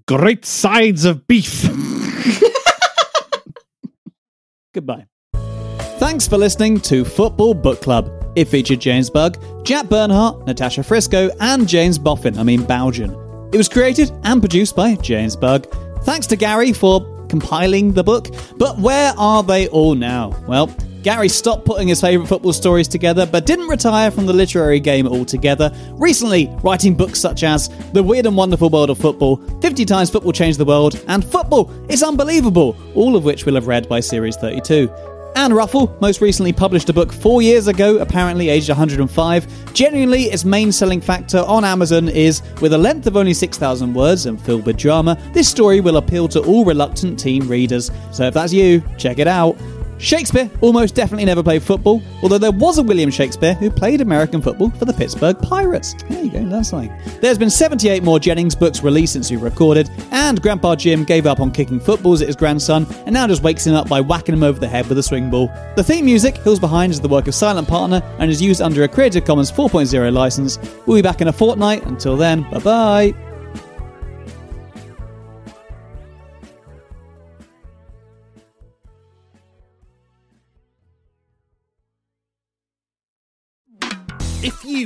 [0.08, 1.64] Great sides of beef.
[4.74, 5.08] Goodbye.
[6.00, 8.10] Thanks for listening to Football Book Club.
[8.36, 13.20] It featured James Bugg, Jack Bernhardt, Natasha Frisco, and James Boffin, I mean Baugen.
[13.54, 15.68] It was created and produced by James Bugg.
[16.04, 17.02] Thanks to Gary for
[17.34, 18.28] compiling the book.
[18.58, 20.40] But where are they all now?
[20.48, 20.68] Well,
[21.02, 25.08] Gary stopped putting his favourite football stories together, but didn't retire from the literary game
[25.08, 25.72] altogether.
[25.94, 30.32] Recently, writing books such as The Weird and Wonderful World of Football, 50 Times Football
[30.32, 34.38] Changed the World, and Football is Unbelievable, all of which we'll have read by Series
[34.38, 34.88] 32.
[35.36, 39.74] Anne Ruffell most recently published a book four years ago, apparently aged 105.
[39.74, 44.28] Genuinely, its main selling factor on Amazon is with a length of only 6,000 words
[44.28, 47.90] and filled with drama, this story will appeal to all reluctant teen readers.
[48.12, 49.58] So if that's you, check it out.
[49.98, 54.42] Shakespeare almost definitely never played football, although there was a William Shakespeare who played American
[54.42, 55.94] football for the Pittsburgh Pirates.
[56.10, 56.94] There you go, that's something.
[57.22, 61.40] There's been 78 more Jennings books released since we recorded, and Grandpa Jim gave up
[61.40, 64.44] on kicking footballs at his grandson and now just wakes him up by whacking him
[64.44, 65.50] over the head with a swing ball.
[65.76, 68.84] The theme music, Hills Behind, is the work of Silent Partner and is used under
[68.84, 70.60] a Creative Commons 4.0 license.
[70.86, 71.86] We'll be back in a fortnight.
[71.86, 73.33] Until then, bye bye.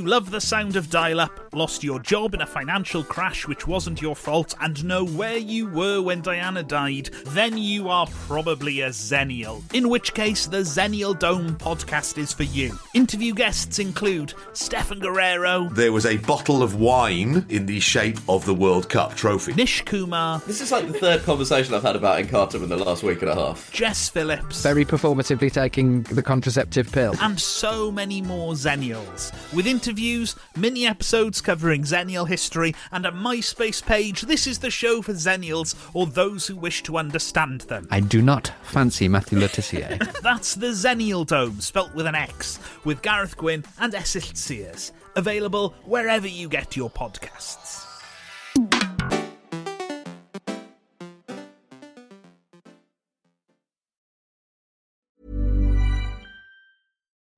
[0.08, 4.02] Love the sound of dial up, lost your job in a financial crash which wasn't
[4.02, 8.88] your fault, and know where you were when Diana died, then you are probably a
[8.90, 9.62] Xennial.
[9.74, 12.80] In which case, the Xennial Dome podcast is for you.
[12.94, 18.46] Interview guests include Stefan Guerrero, There was a bottle of wine in the shape of
[18.46, 19.56] the World Cup trophy.
[19.56, 23.04] Nish Kumar, This is like the third conversation I've had about Encarta in the last
[23.04, 23.70] week and a half.
[23.74, 27.14] Jess Phillips, Very performatively taking the contraceptive pill.
[27.20, 29.34] and so many more Xennials.
[29.54, 29.97] With interviews,
[30.56, 35.76] mini episodes covering Xennial history, and a MySpace page, this is the show for Xennials
[35.94, 37.88] or those who wish to understand them.
[37.92, 39.98] I do not fancy Matthew Le Tissier.
[40.22, 44.92] That's the Xennial Dome, spelt with an X, with Gareth Gwynn and Esyllt Sears.
[45.16, 47.86] Available wherever you get your podcasts.